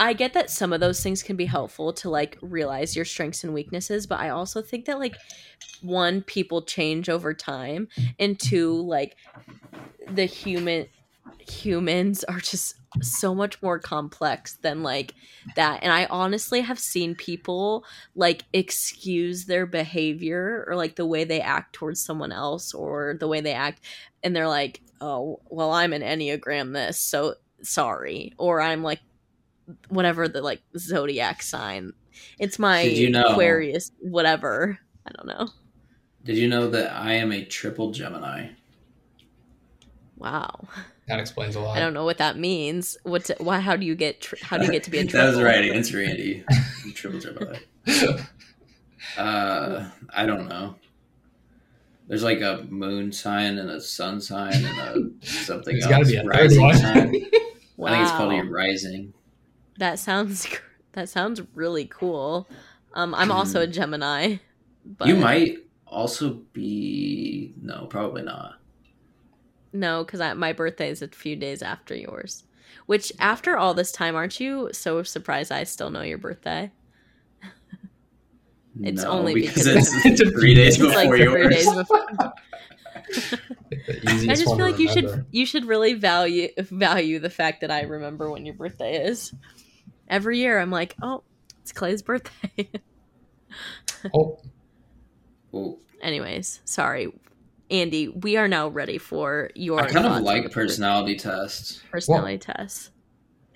[0.00, 3.44] I get that some of those things can be helpful to like realize your strengths
[3.44, 5.14] and weaknesses, but I also think that like
[5.82, 7.86] one people change over time
[8.18, 9.14] and two like
[10.10, 10.86] the human
[11.38, 15.14] humans are just so much more complex than like
[15.54, 17.84] that and i honestly have seen people
[18.16, 23.28] like excuse their behavior or like the way they act towards someone else or the
[23.28, 23.80] way they act
[24.24, 29.00] and they're like oh well i'm an enneagram this so sorry or i'm like
[29.88, 31.92] whatever the like zodiac sign.
[32.38, 34.78] It's my you know, Aquarius, whatever.
[35.06, 35.48] I don't know.
[36.24, 38.48] Did you know that I am a triple Gemini?
[40.16, 40.68] Wow.
[41.08, 41.76] That explains a lot.
[41.76, 42.96] I don't know what that means.
[43.02, 43.58] What's it, why?
[43.58, 44.20] How do you get?
[44.20, 45.20] Tri- how do you get to be a triple?
[45.20, 46.44] that was the right answer, Andy.
[46.94, 47.58] triple Gemini.
[49.16, 50.76] uh, I don't know.
[52.06, 54.78] There's like a moon sign and a sun sign and
[55.22, 55.90] a something There's else.
[55.90, 57.12] Got to be a rising sign.
[57.76, 57.88] wow.
[57.88, 59.14] I think it's called a rising.
[59.80, 60.46] That sounds
[60.92, 62.48] that sounds really cool.
[62.92, 63.72] Um, I'm also a hmm.
[63.72, 64.36] Gemini.
[64.84, 65.56] But you might
[65.86, 68.56] also be no, probably not.
[69.72, 72.44] No, because my birthday is a few days after yours.
[72.86, 76.72] Which, after all this time, aren't you so surprised I still know your birthday?
[78.82, 81.54] it's no, only because, because it's three days before like yours.
[81.54, 82.06] Days before.
[84.06, 87.82] I just feel like you should you should really value value the fact that I
[87.82, 89.32] remember when your birthday is
[90.10, 91.22] every year I'm like, oh,
[91.62, 92.68] it's Clay's birthday.
[94.14, 94.38] oh.
[95.54, 95.78] oh.
[96.02, 97.12] Anyways, sorry.
[97.70, 99.80] Andy, we are now ready for your.
[99.80, 101.80] I kind of like personality tests.
[101.90, 102.90] Personality well, tests.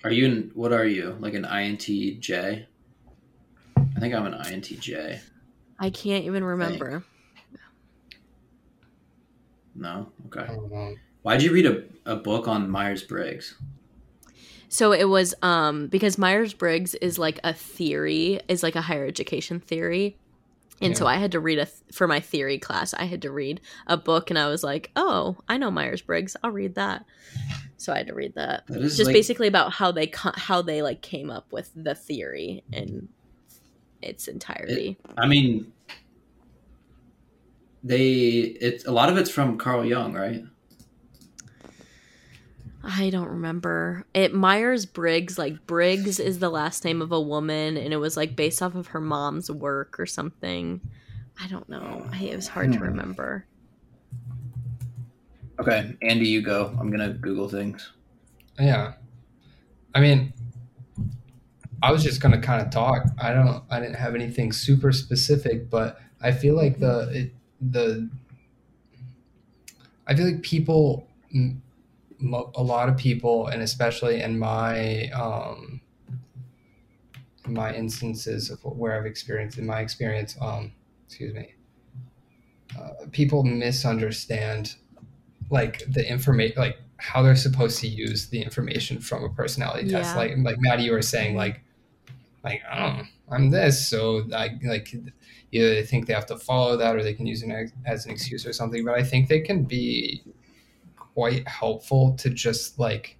[0.05, 1.17] Are you in, what are you?
[1.19, 2.65] Like an INTJ?
[3.77, 5.19] I think I'm an INTJ.
[5.79, 7.03] I can't even remember.
[9.73, 10.09] No?
[10.27, 10.95] Okay.
[11.23, 13.55] Why'd you read a, a book on Myers Briggs?
[14.75, 19.05] So it was um because Myers Briggs is like a theory, is like a higher
[19.05, 20.17] education theory.
[20.81, 20.99] And yeah.
[20.99, 22.93] so I had to read a th- for my theory class.
[22.93, 26.35] I had to read a book, and I was like, "Oh, I know Myers Briggs.
[26.43, 27.05] I'll read that."
[27.77, 28.67] So I had to read that.
[28.67, 31.95] that Just like, basically about how they co- how they like came up with the
[31.95, 33.07] theory in
[34.01, 34.97] its entirety.
[35.01, 35.71] It, I mean,
[37.81, 38.09] they
[38.59, 40.43] it's a lot of it's from Carl Jung, right?
[42.87, 44.05] I don't remember.
[44.13, 48.15] It Myers Briggs, like Briggs is the last name of a woman, and it was
[48.15, 50.81] like based off of her mom's work or something.
[51.41, 52.07] I don't know.
[52.13, 52.85] I, it was hard to hmm.
[52.85, 53.47] remember.
[55.59, 56.75] Okay, Andy, you go.
[56.79, 57.91] I'm gonna Google things.
[58.59, 58.93] Yeah,
[59.95, 60.31] I mean,
[61.81, 63.03] I was just gonna kind of talk.
[63.19, 63.63] I don't.
[63.71, 68.09] I didn't have anything super specific, but I feel like the it, the.
[70.07, 71.07] I feel like people
[72.21, 75.81] a lot of people, and especially in my um,
[77.45, 80.71] in my instances of where I've experienced, in my experience, um,
[81.07, 81.53] excuse me,
[82.79, 84.75] uh, people misunderstand
[85.49, 89.99] like the information, like how they're supposed to use the information from a personality yeah.
[89.99, 90.15] test.
[90.15, 91.61] Like like Maddie, you were saying, like
[92.43, 94.93] like oh, I'm this, so I like
[95.51, 98.11] either they think they have to follow that or they can use it as an
[98.11, 98.83] excuse or something.
[98.83, 100.23] But I think they can be
[101.15, 103.17] quite helpful to just like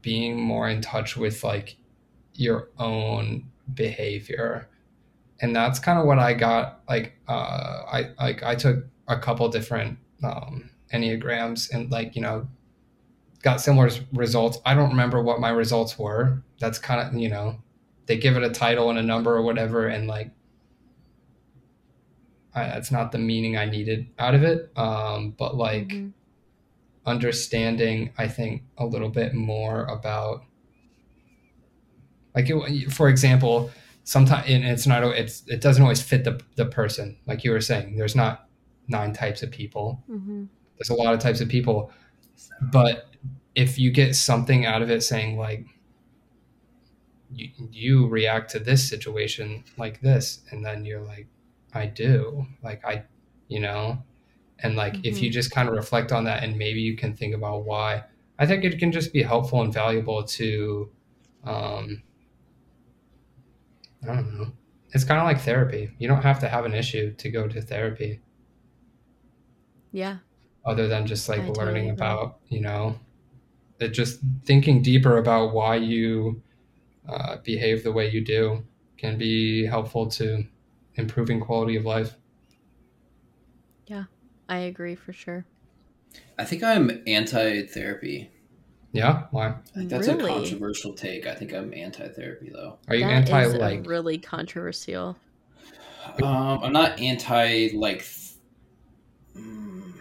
[0.00, 1.76] being more in touch with like
[2.34, 4.68] your own behavior.
[5.40, 9.48] And that's kind of what i got like uh i like i took a couple
[9.48, 12.46] different um enneagrams and like you know
[13.42, 14.58] got similar results.
[14.64, 16.42] I don't remember what my results were.
[16.60, 17.58] That's kind of you know
[18.06, 20.30] they give it a title and a number or whatever and like
[22.54, 24.70] I, that's not the meaning I needed out of it.
[24.76, 26.08] Um, but like mm-hmm.
[27.06, 30.44] understanding, I think a little bit more about,
[32.34, 33.70] like, it, for example,
[34.04, 37.16] sometimes it's not, it's, it doesn't always fit the, the person.
[37.26, 38.48] Like you were saying, there's not
[38.88, 40.02] nine types of people.
[40.10, 40.44] Mm-hmm.
[40.78, 41.92] There's a lot of types of people,
[42.60, 43.08] but
[43.54, 45.66] if you get something out of it saying like
[47.30, 51.26] you, you react to this situation like this and then you're like
[51.74, 53.04] i do like i
[53.48, 54.02] you know?
[54.60, 57.34] And like if you just kind of reflect on that and maybe you can think
[57.34, 58.04] about why
[58.38, 60.90] i think it can just be helpful and valuable to
[61.44, 62.02] um
[64.02, 64.52] i don't know.
[64.94, 65.90] It's kind of like therapy.
[65.98, 68.20] You don't have to have an issue to go to therapy.
[69.92, 70.18] Yeah.
[70.64, 72.98] other than just like I learning about you know?
[73.80, 76.42] It just thinking deeper about why you
[77.08, 78.64] uh, behave the way you do
[78.98, 80.46] can be helpful to
[80.96, 82.16] improving quality of life
[83.86, 84.04] Yeah,
[84.48, 85.44] I agree for sure.
[86.38, 88.30] I think I'm anti-therapy.
[88.92, 90.24] yeah why I think that's Really?
[90.24, 91.26] a controversial take.
[91.26, 92.78] I think I'm anti-therapy though.
[92.88, 95.16] are you That anti is a like really controversial.
[96.22, 98.04] Um, I'm not anti like.
[98.04, 98.34] th-
[99.36, 99.92] mm,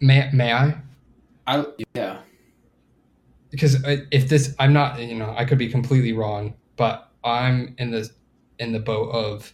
[0.00, 0.74] may, may i
[1.46, 2.20] I yeah.
[3.50, 3.76] because
[4.10, 8.08] if this i'm not you know i could be completely wrong but i'm in the
[8.58, 9.52] in the boat of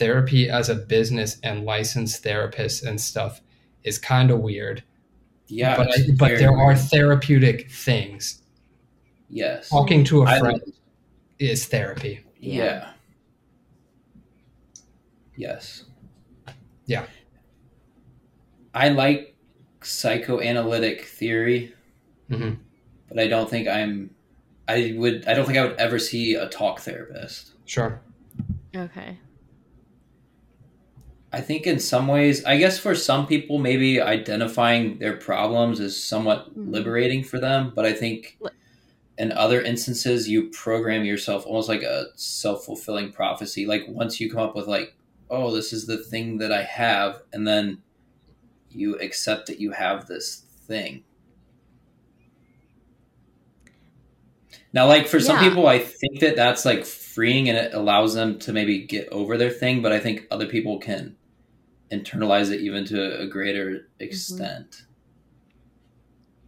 [0.00, 3.40] therapy as a business and licensed therapists and stuff
[3.84, 4.82] is kind of weird
[5.46, 8.42] Yeah, but I, but very there are therapeutic things
[9.28, 9.68] yes.
[9.68, 10.60] talking to a I- friend
[11.38, 12.64] is therapy Yeah.
[12.64, 12.90] Yeah.
[15.36, 15.84] Yes.
[16.86, 17.04] Yeah.
[18.74, 19.34] I like
[19.82, 21.74] psychoanalytic theory,
[22.28, 22.52] hmm
[23.08, 24.10] but I don't think I'm.
[24.68, 25.26] I would.
[25.26, 27.52] I don't think I would ever see a talk therapist.
[27.64, 28.00] sure
[28.74, 29.18] Okay.
[31.32, 36.02] I think in some ways, I guess for some people, maybe identifying their problems is
[36.02, 36.72] somewhat Mhm.
[36.72, 37.72] liberating for them.
[37.74, 38.36] But I think
[39.18, 43.66] in other instances, you program yourself almost like a self fulfilling prophecy.
[43.66, 44.94] Like once you come up with, like,
[45.30, 47.78] oh, this is the thing that I have, and then
[48.72, 51.04] you accept that you have this thing.
[54.72, 55.48] Now, like for some Yeah.
[55.48, 59.36] people, I think that that's like freeing and it allows them to maybe get over
[59.36, 59.82] their thing.
[59.82, 61.16] But I think other people can
[61.92, 64.04] internalize it even to a greater mm-hmm.
[64.04, 64.84] extent.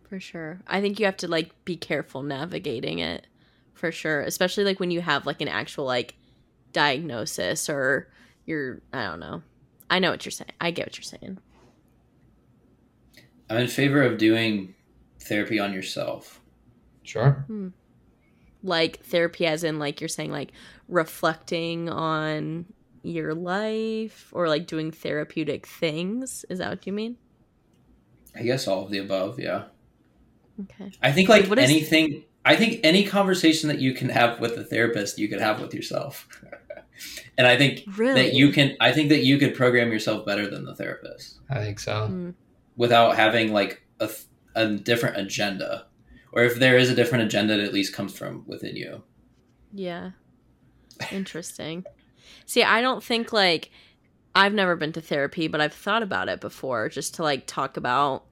[0.09, 0.61] For sure.
[0.67, 3.27] I think you have to like be careful navigating it
[3.73, 6.15] for sure, especially like when you have like an actual like
[6.73, 8.09] diagnosis or
[8.45, 9.43] you're I don't know.
[9.91, 10.53] I know what you're saying.
[10.61, 11.39] I get what you're saying.
[13.51, 14.75] I'm in favor of doing
[15.21, 16.41] therapy on yourself.
[17.03, 17.69] sure hmm.
[18.63, 20.53] Like therapy as in like you're saying like
[20.89, 22.67] reflecting on
[23.03, 26.45] your life or like doing therapeutic things.
[26.49, 27.17] Is that what you mean?
[28.35, 29.65] I guess all of the above, yeah.
[30.61, 30.93] Okay.
[31.03, 34.59] I think like What is- anything I think any conversation that you can have with
[34.59, 36.29] a therapist, you could have with yourself.
[37.39, 38.15] and I think Really?
[38.23, 41.59] that you can I think that you could program yourself better than the therapist i
[41.59, 42.35] think so Mm,
[42.77, 44.25] without having like a, th-
[44.55, 45.87] a different agenda.
[46.33, 49.03] Or if there is a different agenda, it at least comes from within you.
[49.75, 50.13] Yeah.
[51.11, 51.85] Interesting.
[52.47, 53.71] See, I don't think like
[54.35, 57.77] I've never been to therapy, but I've thought about it before just to like talk
[57.77, 58.25] about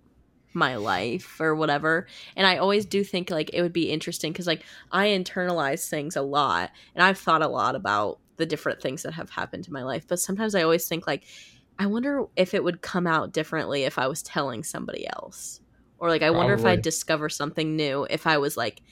[0.52, 2.06] my life or whatever.
[2.36, 6.16] And I always do think like it would be interesting cuz like I internalize things
[6.16, 9.72] a lot and I've thought a lot about the different things that have happened in
[9.72, 11.24] my life, but sometimes I always think like
[11.78, 15.60] I wonder if it would come out differently if I was telling somebody else.
[15.98, 18.82] Or like I wonder if I'd discover something new if I was like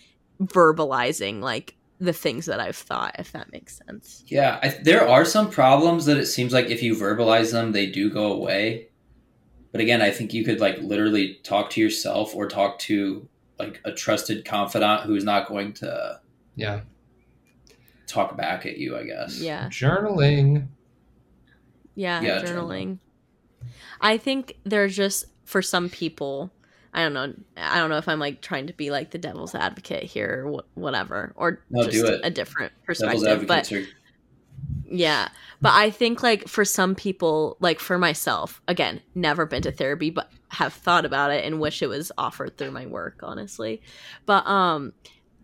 [0.40, 4.22] verbalizing like the things that I've thought, if that makes sense.
[4.26, 7.86] Yeah, I, there are some problems that it seems like if you verbalize them, they
[7.86, 8.88] do go away.
[9.72, 13.28] But again, I think you could like literally talk to yourself or talk to
[13.58, 16.20] like a trusted confidant who's not going to
[16.54, 16.80] yeah
[18.06, 18.96] talk back at you.
[18.96, 19.40] I guess.
[19.40, 19.68] Yeah.
[19.68, 20.68] journaling
[21.94, 22.98] Yeah, Yeah, journaling.
[24.00, 26.52] I think there's just for some people,
[26.94, 27.32] I don't know.
[27.56, 30.52] I don't know if I'm like trying to be like the devil's advocate here or
[30.62, 32.20] wh- whatever, or No, just do it.
[32.24, 33.46] a different perspective.
[33.46, 33.84] But are
[34.90, 35.28] Yeah.
[35.60, 40.10] But I think like for some people, like for myself, again, never been to therapy,
[40.10, 43.82] but have thought about it and wish it was offered through my work, honestly.
[44.24, 44.92] But um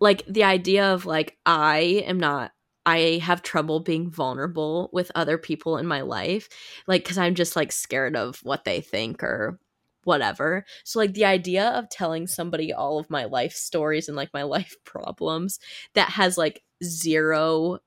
[0.01, 2.53] like the idea of like I am not
[2.87, 6.49] I have trouble being vulnerable with other people in my life,
[6.87, 9.59] like cuz I'm just like scared of what they think or
[10.05, 10.65] whatever.
[10.85, 14.43] So like the idea of telling somebody all of my life stories and like my
[14.57, 15.59] life problems
[15.95, 17.79] that has like zero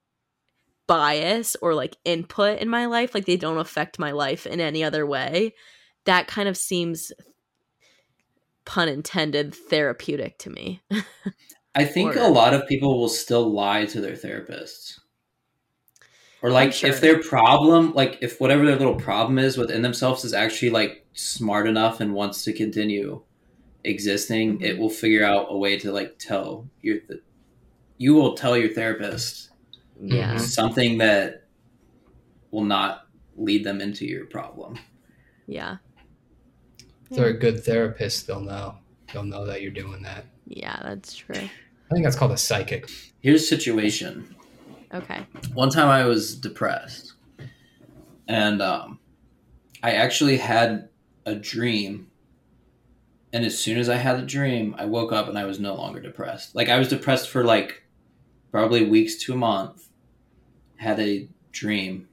[0.87, 4.85] bias or like input in my life like they don't affect my life in any
[4.85, 5.53] other way
[6.05, 7.11] that kind of seems
[8.63, 10.81] pun intended therapeutic to me
[11.77, 14.99] I think Or- a lot of people will still lie to their therapists.
[16.41, 16.89] Or like sure.
[16.89, 21.05] if their problem, like if whatever their little problem is within themselves is actually like
[21.21, 23.21] smart enough and wants to continue
[23.83, 24.63] existing, Mhm.
[24.63, 27.21] it will figure out a way to like tell your th-
[27.97, 29.49] you will tell your therapist
[29.99, 30.35] Yeah.
[30.35, 30.39] Mhm.
[30.39, 31.47] something that
[32.51, 34.77] will not lead them into your problem.
[35.47, 35.77] Yeah.
[37.09, 38.77] If they're a good therapist, they'll know.
[39.11, 40.25] They'll know that you're doing that.
[40.45, 41.35] Yeah, that's true.
[41.35, 42.89] I think that's called a psychic.
[43.21, 44.33] Here's a situation.
[44.93, 45.25] Okay.
[45.53, 47.13] one time I was depressed,
[48.27, 48.99] and um,
[49.83, 50.87] I actually had
[51.27, 52.07] a dream.
[53.33, 55.75] And as soon as I had the dream, I woke up and I was no
[55.75, 56.55] longer depressed.
[56.55, 57.83] Like I was depressed for like
[58.49, 59.89] probably weeks to a month.
[60.77, 62.07] Had a dream.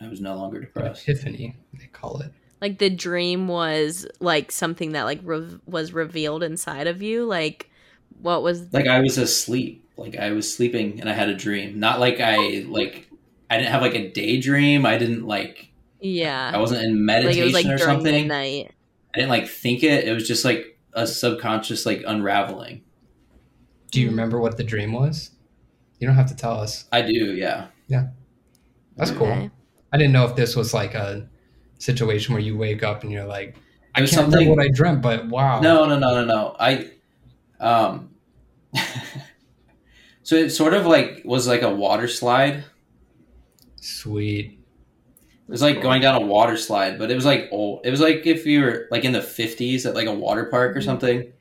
[0.00, 1.06] I was no longer depressed.
[1.06, 2.32] epiphany, they call it.
[2.60, 7.26] Like the dream was like something that like re- was revealed inside of you.
[7.26, 7.70] Like
[8.20, 9.86] what was Like I was asleep.
[9.98, 11.78] Like I was sleeping and I had a dream.
[11.78, 13.10] Not like I like
[13.50, 14.86] I didn't have like a daydream.
[14.86, 15.73] I didn't like
[16.04, 16.50] yeah.
[16.52, 18.12] I wasn't in like meditation it was like or something.
[18.14, 18.70] the night.
[19.14, 20.06] I didn't like think it.
[20.06, 22.82] It was just like a subconscious like unraveling.
[23.90, 25.30] Do you remember what the dream was?
[25.98, 26.84] You don't have to tell us.
[26.92, 27.68] I do, yeah.
[27.88, 28.08] Yeah.
[28.96, 29.50] That's cool.
[29.92, 31.28] I didn't know if this was like a
[31.78, 33.56] situation where you wake up and you're like,
[33.94, 35.60] I It was can't remember something- what I dreamt, but wow.
[35.60, 36.56] No, no, no, no, no.
[36.58, 36.90] I
[37.60, 38.10] um
[40.22, 42.64] So it sort of like was like a water slide.
[43.80, 44.58] Sweet.
[45.46, 47.84] It was like going down a water slide, but it was like old.
[47.84, 50.74] It was like if you were like in the 50s at like a water park
[50.76, 50.84] or Mhm.
[50.84, 51.32] something,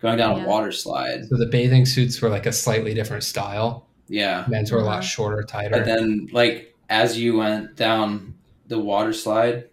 [0.00, 0.44] going down Yeah.
[0.44, 1.26] a water slide.
[1.28, 3.86] So the bathing suits were like a slightly different style.
[4.08, 4.44] Yeah.
[4.48, 4.90] Men's were a Uh-huh.
[4.96, 5.70] lot shorter, tighter.
[5.76, 8.34] But then like as you went down
[8.68, 9.64] the water slide,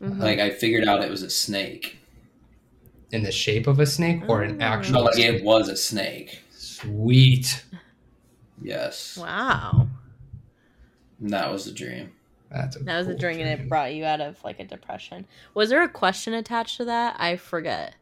[0.00, 0.20] Mhm.
[0.20, 1.98] like I figured out it was a snake.
[3.12, 4.64] in the shape of a snake or an Oh.
[4.64, 5.34] actual No, like snake?
[5.36, 6.40] it was a snake.
[6.50, 7.62] Sweet.
[8.60, 9.16] Yes.
[9.16, 9.86] wow.
[11.20, 12.10] And that was the dream.
[12.54, 14.64] That's a That was a drink, dream and it brought you out of like a
[14.64, 15.26] depression.
[15.54, 17.16] Was there a question attached to that?
[17.18, 17.96] I forget.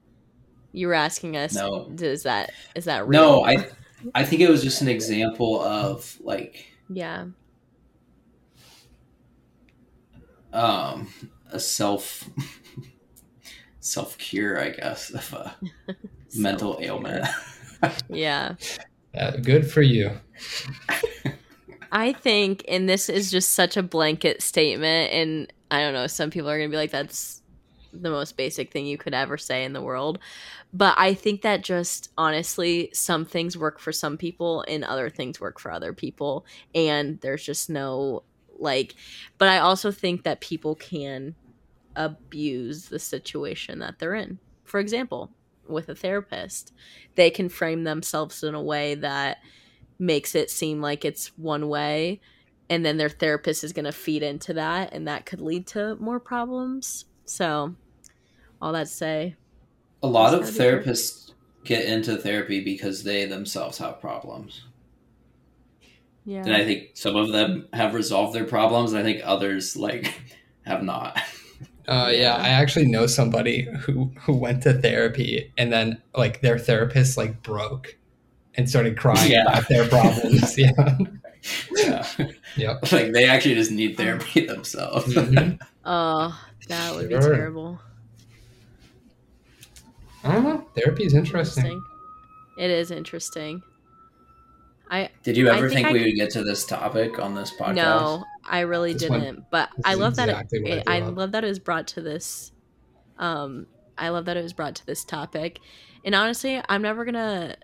[0.72, 1.54] You were asking us.
[1.54, 1.90] No.
[2.00, 3.20] Is that is that real?
[3.20, 3.68] No, I
[4.14, 7.26] I think it was just an example of like Yeah.
[10.52, 11.08] um
[11.50, 12.28] a self
[13.80, 15.56] self cure, I guess, of a
[16.36, 17.26] mental ailment.
[18.08, 18.54] Yeah.
[19.12, 20.12] Uh, good for you.
[21.92, 26.30] I think, and this is just such a blanket statement, and I don't know, some
[26.30, 27.42] people are going to be like, that's
[27.92, 30.18] the most basic thing you could ever say in the world.
[30.72, 35.38] But I think that just honestly, some things work for some people and other things
[35.38, 36.46] work for other people.
[36.74, 38.22] And there's just no,
[38.58, 38.94] like,
[39.36, 41.34] but I also think that people can
[41.94, 44.38] abuse the situation that they're in.
[44.64, 45.30] For example,
[45.68, 46.72] with a therapist,
[47.16, 49.38] they can frame themselves in a way that
[50.02, 52.20] makes it seem like it's one way
[52.70, 55.96] and then their therapist is going to feed into that and that could lead to
[55.96, 57.74] more problems so
[58.60, 59.36] all that to say
[60.02, 60.94] a lot of That's gotta be true.
[60.94, 61.32] therapists
[61.64, 64.66] get into therapy because they themselves have problems.
[66.24, 69.76] yeah And I think some of them have resolved their problems, and I think others
[69.76, 70.20] like
[70.66, 71.20] have not.
[71.88, 72.36] Uh, yeah, Yeah.
[72.36, 77.42] I actually know somebody who who went to therapy and then like their therapist like
[77.42, 77.96] broke
[78.56, 79.42] and started crying Yeah.
[79.42, 80.58] about their problems.
[80.58, 80.98] yeah.
[81.76, 82.06] Yeah.
[82.56, 82.92] Yep.
[82.92, 85.12] like they actually just need therapy themselves.
[85.14, 85.58] Mhm.
[85.84, 86.38] oh
[86.68, 87.80] that would be terrible
[90.24, 90.66] I don't know.
[90.76, 91.64] Therapy is interesting.
[91.64, 91.82] interesting
[92.58, 93.62] it is interesting
[94.90, 97.18] i Did you I ever think think, I we could- would get to this topic
[97.18, 97.74] on this podcast?
[97.76, 101.44] no i really This didn't but i love exactly that it, I, grew love that
[101.44, 102.52] it was brought to this
[103.18, 103.66] um
[103.98, 105.58] i love that it was brought to this topic
[106.04, 107.56] and honestly i'm never gonna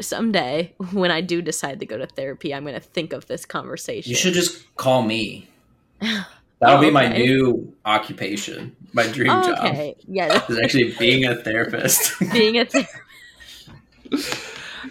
[0.00, 4.10] someday when i do decide to go to therapy i'm gonna think of this conversation.
[4.10, 5.48] You should just call me.
[6.00, 7.22] That'll Oh, be my okay.
[7.22, 9.58] new occupation, my dream Oh, job.
[9.58, 9.94] okay.
[10.08, 12.18] Yeah Is actually being a therapist.
[12.32, 12.94] being a therapist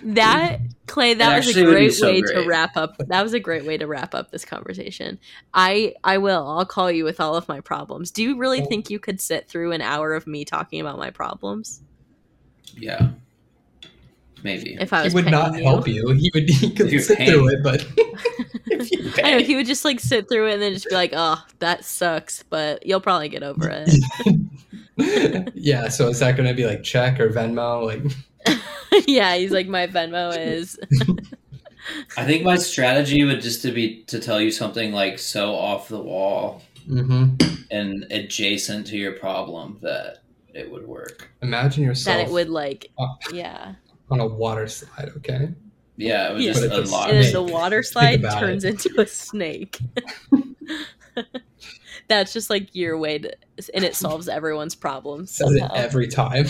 [0.03, 3.23] that clay that was a actually would be great so way to wrap up that
[3.23, 5.19] was a great way to wrap up this conversation.
[5.53, 6.47] I i will.
[6.47, 8.11] I'll call you with all of my problems.
[8.11, 11.09] Do you really think you could sit through an hour of me talking about my
[11.09, 11.81] problems?
[12.75, 13.09] Yeah,
[14.45, 14.77] maybe.
[14.79, 16.07] if i was, He would not paying help you.
[16.13, 17.31] He would he could you're sit paying.
[17.31, 17.85] through it, but
[19.25, 21.43] I know he would just like sit through it and then just be like, "Oh,
[21.59, 23.89] that sucks," but you'll probably get over it.
[25.55, 25.89] yeah.
[25.89, 27.85] So is that going to be like check or Venmo?
[27.85, 30.79] Like, yeah, he's like, "My Venmo is."
[32.17, 35.87] I think my strategy would just to be to tell you something like so off
[35.87, 37.35] the wall hmm
[37.71, 40.19] and adjacent to your problem that
[40.53, 41.29] it would work.
[41.41, 43.15] imagine yourself that it would like, Oh.
[43.33, 43.73] yeah,
[44.09, 45.11] on a water slide.
[45.17, 45.49] Okay.
[45.97, 46.51] Yeah, it would Yeah.
[46.53, 47.09] just it's a unlock.
[47.09, 49.79] and then the water slide about turns into a snake.
[52.07, 53.31] That's just like your way to,
[53.73, 55.31] and it solves everyone's problems.
[55.31, 56.47] Says it every time.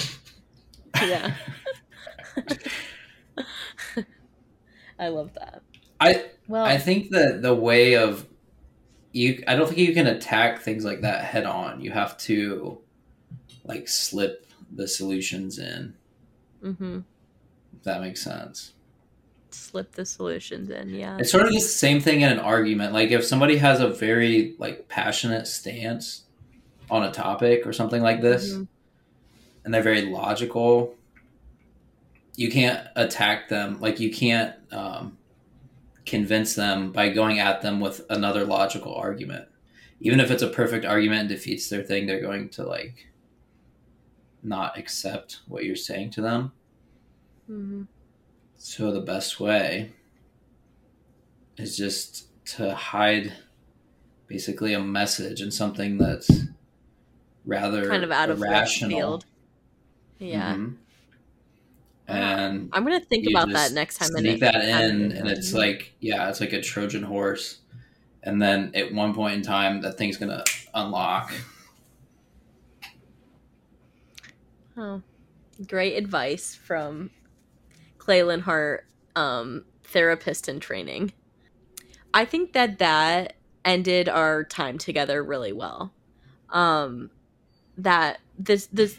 [0.96, 1.36] yeah.
[5.00, 5.62] I love that.
[6.00, 8.26] I Well, I think that the way of
[9.12, 11.82] you, I don't think you can attack things like that head on.
[11.82, 12.80] You have to
[13.64, 15.96] like slip the solutions in.
[16.62, 17.04] hmm If
[17.86, 18.74] that makes sense.
[19.52, 20.90] slip the solutions in.
[20.90, 21.18] Yeah.
[21.18, 22.92] It's sort of the same thing in an argument.
[22.92, 26.24] Like if somebody has a very like passionate stance
[26.90, 28.68] on a topic or something like this, Mhm.
[29.64, 30.94] and they're very logical,
[32.36, 33.80] you can't attack them.
[33.80, 35.18] Like you can't um,
[36.06, 39.48] convince them by going at them with another logical argument.
[40.02, 43.08] Even if it's a perfect argument and defeats their thing, they're going to like
[44.44, 46.52] not accept what you're saying to them.
[47.50, 47.88] Mhm.
[48.58, 49.92] So the best way
[51.58, 53.34] is just to hide
[54.28, 56.30] basically a message and something that's
[57.46, 58.52] rather Kind of out of left
[58.82, 58.90] irrational.
[58.90, 59.26] field.
[60.20, 60.56] Yeah.
[60.56, 60.78] Mhm.
[62.08, 64.10] And I'm gonna think about that next time.
[64.10, 67.60] Sneak that in, and it's like yeah, it's like a Trojan horse.
[68.24, 70.44] And then at one point in time, that thing's gonna
[70.74, 71.32] unlock.
[74.78, 75.02] Oh,
[75.68, 77.12] great advice from
[78.06, 81.14] Claylan Hart, um, therapist in training.
[82.14, 83.34] I think that that
[83.64, 85.94] ended our time together really well.
[86.50, 87.10] Um,
[87.78, 88.98] that this this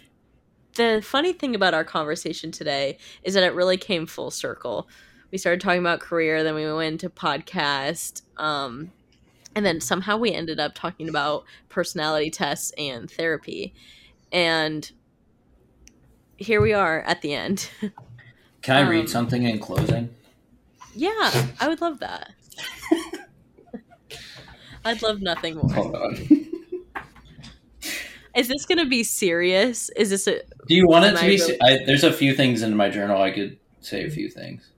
[0.74, 4.88] the funny thing about our conversation today is that it really came full circle.
[5.30, 8.92] We started talking about career, then we went into podcast, um,
[9.54, 13.72] and then somehow we ended up talking about personality tests and therapy.
[14.30, 14.90] And
[16.36, 17.70] here we are at the end.
[18.66, 20.10] Can I Um, read something in closing?
[20.92, 22.32] yeah, I would love that.
[24.84, 25.72] I'd love nothing more.
[25.72, 26.16] Hold on.
[28.36, 29.88] Is this going to be serious?
[29.90, 31.36] Is this a Do you want it to I be?
[31.36, 33.22] really- I, there's a few things in my journal.
[33.22, 34.68] I could say a few things.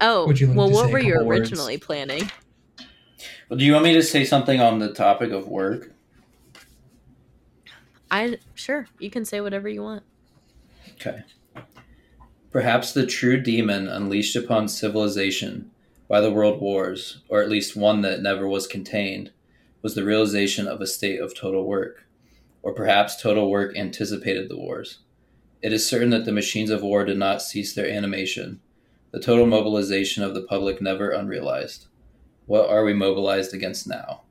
[0.00, 1.40] Oh, Would you like well to what say were you couple words?
[1.50, 2.30] originally planning?
[3.50, 5.92] Well, do you want me to say something on the topic of work?
[8.10, 10.04] I sure, you can say whatever you want.
[10.94, 11.22] Okay.
[12.52, 15.70] Perhaps the true demon unleashed upon civilization
[16.06, 19.30] by the world wars, or at least one that never was contained,
[19.80, 22.06] was the realization of a state of total work.
[22.62, 24.98] Or perhaps total work anticipated the wars.
[25.62, 28.60] It is certain that the machines of war did not cease their animation,
[29.12, 31.86] the total mobilization of the public never unrealized.
[32.44, 34.24] What are we mobilized against now?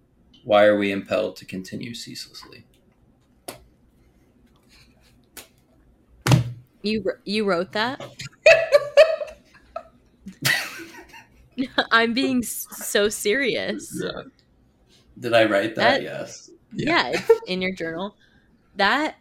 [0.44, 2.66] Why are we impelled to continue ceaselessly?
[6.84, 8.02] You you wrote that?
[11.92, 14.02] I'm being so serious.
[15.20, 16.00] Did I write that?
[16.00, 16.50] That- yes.
[16.74, 18.16] Yeah, it's in your journal.
[18.76, 19.16] That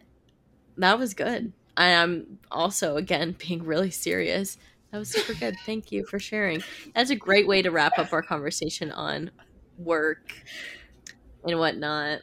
[0.77, 1.51] that was good.
[1.75, 4.57] I am also again being really serious.
[4.91, 5.55] That was super good.
[5.65, 6.63] Thank you for sharing.
[6.95, 9.31] That's a great way to wrap up our conversation on
[9.77, 10.33] work
[11.45, 12.19] and whatnot.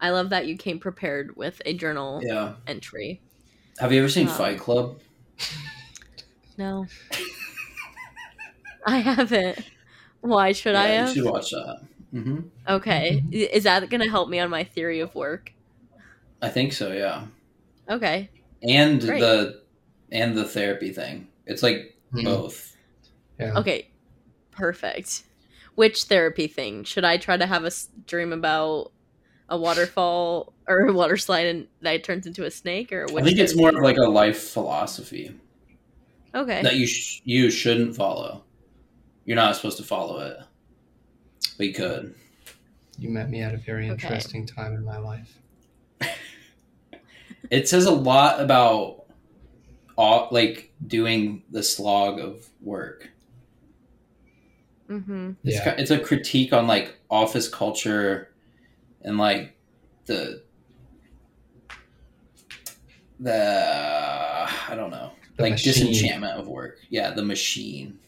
[0.00, 2.54] I love that you came prepared with a journal Yeah.
[2.66, 3.20] entry.
[3.80, 5.00] Have you ever seen Um, Fight Club?
[6.58, 6.86] No.
[8.86, 9.58] I haven't.
[10.20, 11.16] Why should I Yeah, have?
[11.16, 11.80] You should watch that.
[12.12, 13.22] hmm Okay.
[13.32, 15.52] I- Is that going to help me on my theory of work?
[16.42, 16.92] I think so.
[16.92, 17.26] Yeah,
[17.88, 18.30] Okay.
[18.62, 19.20] and Great.
[19.20, 19.62] the
[20.12, 21.28] and the therapy thing.
[21.46, 22.24] It's like Mm.
[22.24, 22.76] both.
[23.38, 23.58] Yeah.
[23.58, 23.88] Okay.
[24.50, 25.22] Perfect.
[25.76, 26.84] Which therapy thing?
[26.84, 27.70] Should I try to have a
[28.06, 28.90] dream about
[29.50, 33.38] a waterfall or a water slide and that turns into a snake or I think
[33.38, 35.34] it's more of like a life philosophy
[36.34, 36.62] Okay.
[36.62, 38.44] that you sh- you shouldn't follow.
[39.24, 40.36] You're not supposed to follow it,
[41.56, 42.14] but you could.
[42.98, 43.92] You met me at a very Okay.
[44.06, 45.36] interesting time in my life.
[47.50, 49.06] It says a lot about
[49.98, 53.10] all, like doing the slog of work.
[54.88, 55.32] Mm-hmm.
[55.44, 55.74] It's, Yeah.
[55.76, 58.29] it's a critique on like office culture
[59.02, 59.56] and like
[60.06, 60.44] the
[63.18, 65.72] the I don't know The like machine.
[65.92, 66.78] disenchantment of work.
[66.88, 67.98] Yeah, the machine.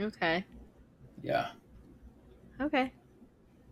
[0.00, 0.44] Okay.
[1.22, 1.50] Yeah,
[2.60, 2.92] Okay.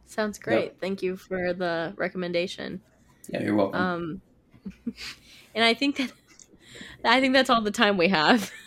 [0.06, 0.80] Sounds great.
[0.80, 2.82] Thank you for the recommendation.
[3.28, 3.42] yeah.
[3.42, 3.80] You're welcome.
[3.80, 4.22] Um
[5.54, 6.12] and I think that
[7.04, 8.50] I think that's all the time we have.